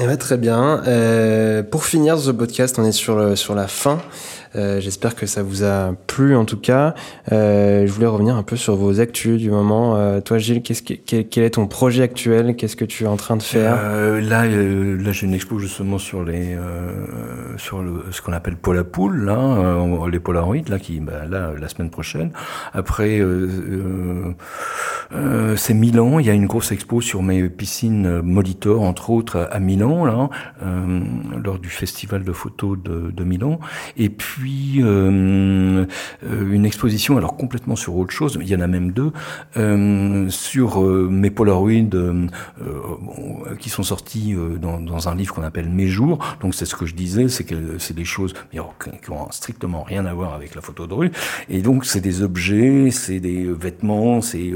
[0.01, 0.81] Eh ben, très bien.
[0.87, 3.99] Euh, pour finir ce podcast, on est sur le, sur la fin.
[4.55, 6.95] Euh, J'espère que ça vous a plu en tout cas.
[7.33, 9.97] Euh, je voulais revenir un peu sur vos actus du moment.
[9.97, 12.55] Euh, toi, Gilles, qu'est-ce que, quel, est ton projet actuel?
[12.55, 13.77] Qu'est-ce que tu es en train de faire?
[13.77, 16.57] Euh, Là, euh, là, j'ai une expo justement sur les
[17.57, 21.51] sur le, ce qu'on appelle Paul à poule, là, les Polaroids, là, qui, bah, là,
[21.59, 22.31] la semaine prochaine.
[22.71, 23.21] Après,
[25.55, 26.19] c'est Milan.
[26.19, 30.29] Il y a une grosse expo sur mes piscines Molitor, entre autres, à Milan, là,
[31.43, 33.59] lors du festival de photos de, de Milan.
[33.97, 35.85] Et puis euh,
[36.23, 39.11] une exposition, alors complètement sur autre chose, il y en a même deux,
[39.57, 42.27] euh, sur euh, mes Polaroids euh,
[43.59, 46.19] qui sont sortis euh, dans, dans, un livre qu'on appelle Mes jours.
[46.41, 50.05] Donc c'est ce que je disais, c'est que c'est des choses qui ont strictement rien
[50.05, 51.11] à voir avec la photo de rue.
[51.49, 54.51] Et donc c'est des objets, c'est des vêtements, c'est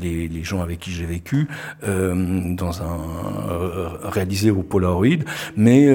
[0.00, 1.48] les, les, gens avec qui j'ai vécu
[1.82, 5.24] dans un réalisé au Polaroid.
[5.56, 5.88] Mais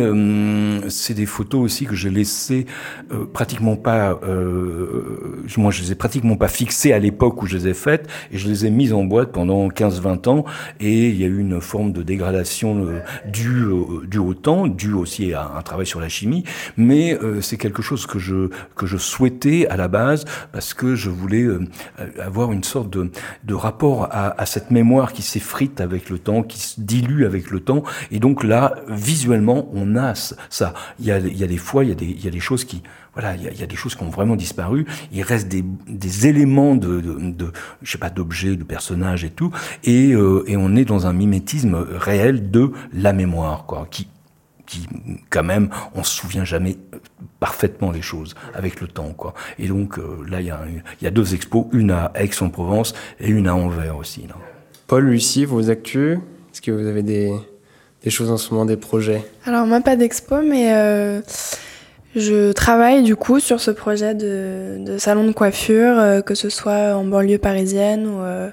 [0.90, 2.66] c'est des photos aussi que j'ai laissées
[3.34, 7.68] pratiquement pas, euh, moi je les ai pratiquement pas fixées à l'époque où je les
[7.70, 10.46] ai faites, et je les ai mises en boîte pendant 15-20 ans,
[10.80, 14.68] et il y a eu une forme de dégradation euh, due, euh, due au temps,
[14.68, 16.44] due aussi à un travail sur la chimie,
[16.78, 20.96] mais euh, c'est quelque chose que je, que je souhaitais à la base, parce que
[20.96, 21.66] je voulais euh,
[22.20, 23.12] avoir une sorte de,
[23.44, 27.60] de rapport à, cette mémoire qui s'effrite avec le temps, qui se dilue avec le
[27.60, 30.74] temps, et donc là, visuellement, on a ça.
[31.00, 32.82] Il y a, des fois, il y a des, choses qui
[33.14, 34.86] voilà, il y, a des choses qui ont vraiment disparu.
[35.12, 37.02] Il reste des, éléments de,
[37.82, 39.52] je sais pas, d'objets, de personnages et tout,
[39.84, 43.88] et, euh, et on est dans un mimétisme réel de la mémoire, quoi,
[44.70, 44.88] qui
[45.30, 46.78] quand même on se souvient jamais
[47.40, 50.62] parfaitement les choses avec le temps quoi et donc euh, là il y a
[51.02, 54.36] il y a deux expos une à Aix-en-Provence et une à Anvers aussi là.
[54.88, 56.20] Paul Lucie vos actus?
[56.52, 57.34] Est-ce que vous avez des
[58.04, 59.24] des choses en ce moment des projets?
[59.46, 61.22] Alors moi pas d'expo mais euh,
[62.16, 66.50] je travaille du coup sur ce projet de, de salon de coiffure, euh, que ce
[66.50, 68.50] soit en banlieue parisienne ou, euh,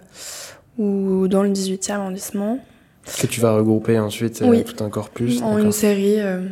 [0.79, 2.59] ou dans le 18e arrondissement.
[3.21, 4.61] Que tu vas regrouper ensuite oui.
[4.61, 6.17] euh, tout un corpus En une série.
[6.21, 6.49] euh.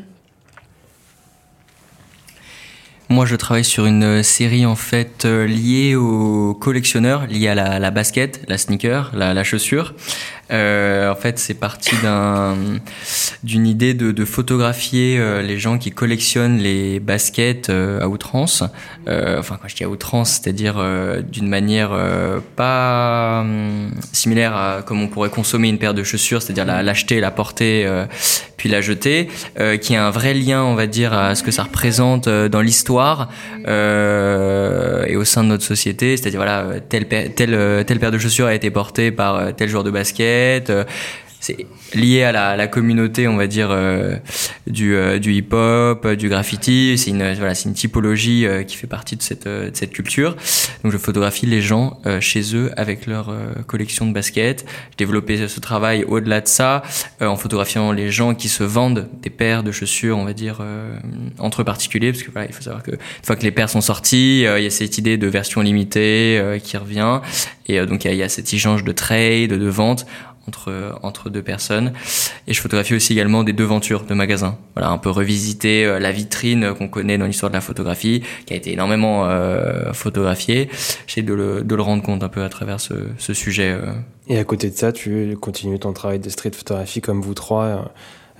[3.10, 7.78] Moi, je travaille sur une série en fait euh, liée aux collectionneurs, liée à la,
[7.78, 9.94] la basket, la sneaker, la, la chaussure.
[10.50, 12.54] Euh, en fait, c'est parti d'un
[13.42, 18.62] d'une idée de, photographier euh, les gens qui collectionnent les baskets euh, à outrance.
[19.06, 20.82] Enfin, quand je dis à outrance, c'est-à-dire
[21.30, 21.90] d'une manière
[22.56, 27.30] pas hum, similaire à comme on pourrait consommer une paire de chaussures, c'est-à-dire l'acheter, la,
[27.30, 27.86] porter,
[28.56, 29.28] puis la jeter,
[29.82, 33.30] qui a un vrai lien, on va dire, à ce que ça représente dans l'histoire
[33.66, 36.16] et au sein de notre société.
[36.16, 39.90] C'est-à-dire voilà, telle, telle telle paire de chaussures a été portée par tel joueur de
[39.90, 40.34] basket
[41.44, 44.16] c'est lié à la, communauté, on va dire, euh,
[44.66, 46.96] du, euh, du hip-hop, euh, du graffiti.
[46.96, 50.36] C'est une, voilà, une typologie qui fait partie de cette, de cette culture.
[50.82, 53.32] Donc, je photographie les gens chez eux avec leur
[53.66, 54.64] collection de baskets.
[54.90, 56.82] J'ai développé ce travail au-delà de ça,
[57.20, 60.60] en photographiant les gens qui se vendent des paires de chaussures, on va dire,
[61.38, 63.80] entre particuliers, parce que voilà, il faut savoir que une fois que les paires sont
[63.80, 67.20] sorties, il y a cette idée de version limitée qui revient,
[67.66, 70.06] et donc il y, il y a cet échange de trade, de vente
[70.48, 71.92] entre, entre deux personnes.
[72.46, 74.58] Et je photographie aussi également des devantures de magasins.
[74.74, 78.54] Voilà, un peu revisiter euh, la vitrine qu'on connaît dans l'histoire de la photographie, qui
[78.54, 80.68] a été énormément euh, photographiée.
[81.06, 83.70] J'essaie de le, de le rendre compte un peu à travers ce, ce sujet.
[83.70, 83.92] Euh.
[84.28, 87.92] Et à côté de ça, tu continues ton travail de street photographie comme vous trois,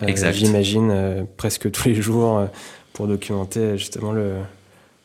[0.02, 2.48] euh, j'imagine, presque tous les jours
[2.92, 4.32] pour documenter justement le,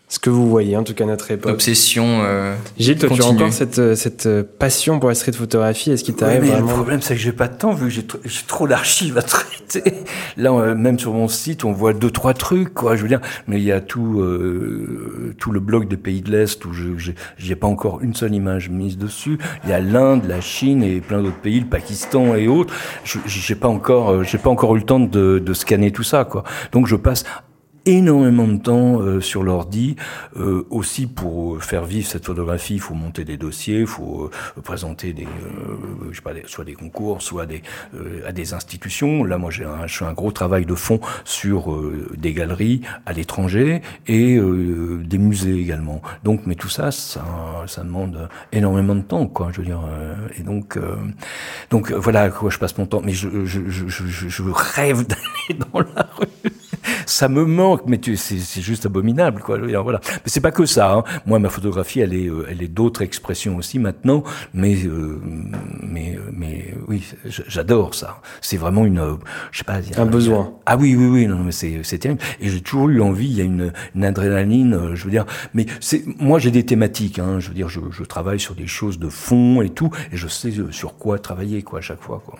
[0.09, 1.51] ce que vous voyez, en tout cas notre époque.
[1.51, 2.21] Obsession.
[2.23, 5.91] Euh, Gilles, toi, tu as encore cette, euh, cette euh, passion pour la street photographie
[5.91, 8.43] Est-ce qu'il t'arrive vraiment Le problème, c'est que j'ai pas de temps, vu que j'ai
[8.47, 9.83] trop d'archives à traiter.
[10.37, 12.95] Là, même sur mon site, on voit deux, trois trucs, quoi.
[12.95, 16.31] Je veux dire, mais il y a tout, euh, tout le blog des pays de
[16.31, 19.37] l'Est où je j'ai pas encore une seule image mise dessus.
[19.63, 22.73] Il y a l'Inde, la Chine et plein d'autres pays, le Pakistan et autres.
[23.03, 26.43] J'ai pas encore, j'ai pas encore eu le temps de, de scanner tout ça, quoi.
[26.71, 27.25] Donc, je passe
[27.97, 29.95] énormément de temps euh, sur l'ordi.
[30.37, 34.61] Euh, aussi pour faire vivre cette photographie, il faut monter des dossiers, il faut euh,
[34.61, 35.27] présenter des,
[36.11, 37.61] je sais pas, soit des concours, soit des
[38.25, 39.23] à des institutions.
[39.23, 41.77] Là, moi, j'ai un, je fais un gros travail de fond sur
[42.15, 46.01] des galeries à l'étranger et des musées également.
[46.23, 47.23] Donc, mais tout ça, ça,
[47.67, 49.49] ça demande énormément de temps, quoi.
[49.51, 49.81] Je veux dire,
[50.37, 50.77] et donc,
[51.69, 53.01] donc voilà à quoi je passe mon temps.
[53.03, 56.51] Mais je, je, je, je rêve d'aller dans la rue
[57.05, 59.57] ça me manque, mais c'est juste abominable, quoi.
[59.57, 59.99] Voilà.
[60.07, 60.93] Mais c'est pas que ça.
[60.93, 61.03] Hein.
[61.25, 64.23] Moi, ma photographie, elle est, euh, elle est d'autres expressions aussi maintenant,
[64.53, 65.21] mais, euh,
[65.81, 68.21] mais, euh, mais oui, j'adore ça.
[68.41, 69.17] C'est vraiment une,
[69.51, 70.53] je sais pas, un, besoin.
[70.65, 72.21] ah oui, oui, oui, non, mais c'est, c'est terrible.
[72.39, 73.27] Et j'ai toujours eu envie.
[73.29, 75.25] Il y a une, une adrénaline, je veux dire.
[75.53, 77.19] Mais c'est, moi, j'ai des thématiques.
[77.19, 80.17] Hein, je veux dire, je, je travaille sur des choses de fond et tout, et
[80.17, 82.39] je sais sur quoi travailler, quoi, à chaque fois, quoi.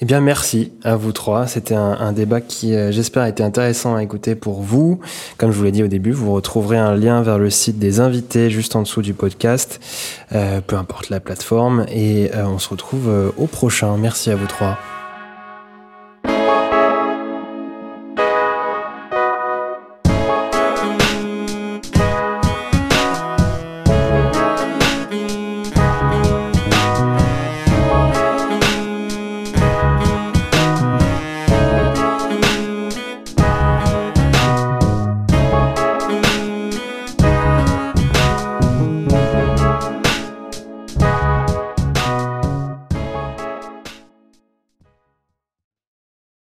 [0.00, 1.46] Eh bien, merci à vous trois.
[1.46, 5.00] C'était un, débat qui, euh, j'espère, a été intéressant à écouter pour vous.
[5.38, 7.98] Comme je vous l'ai dit au début, vous retrouverez un lien vers le site des
[7.98, 9.80] invités juste en dessous du podcast,
[10.32, 11.86] euh, peu importe la plateforme.
[11.90, 13.96] Et euh, on se retrouve au prochain.
[13.96, 14.78] Merci à vous trois.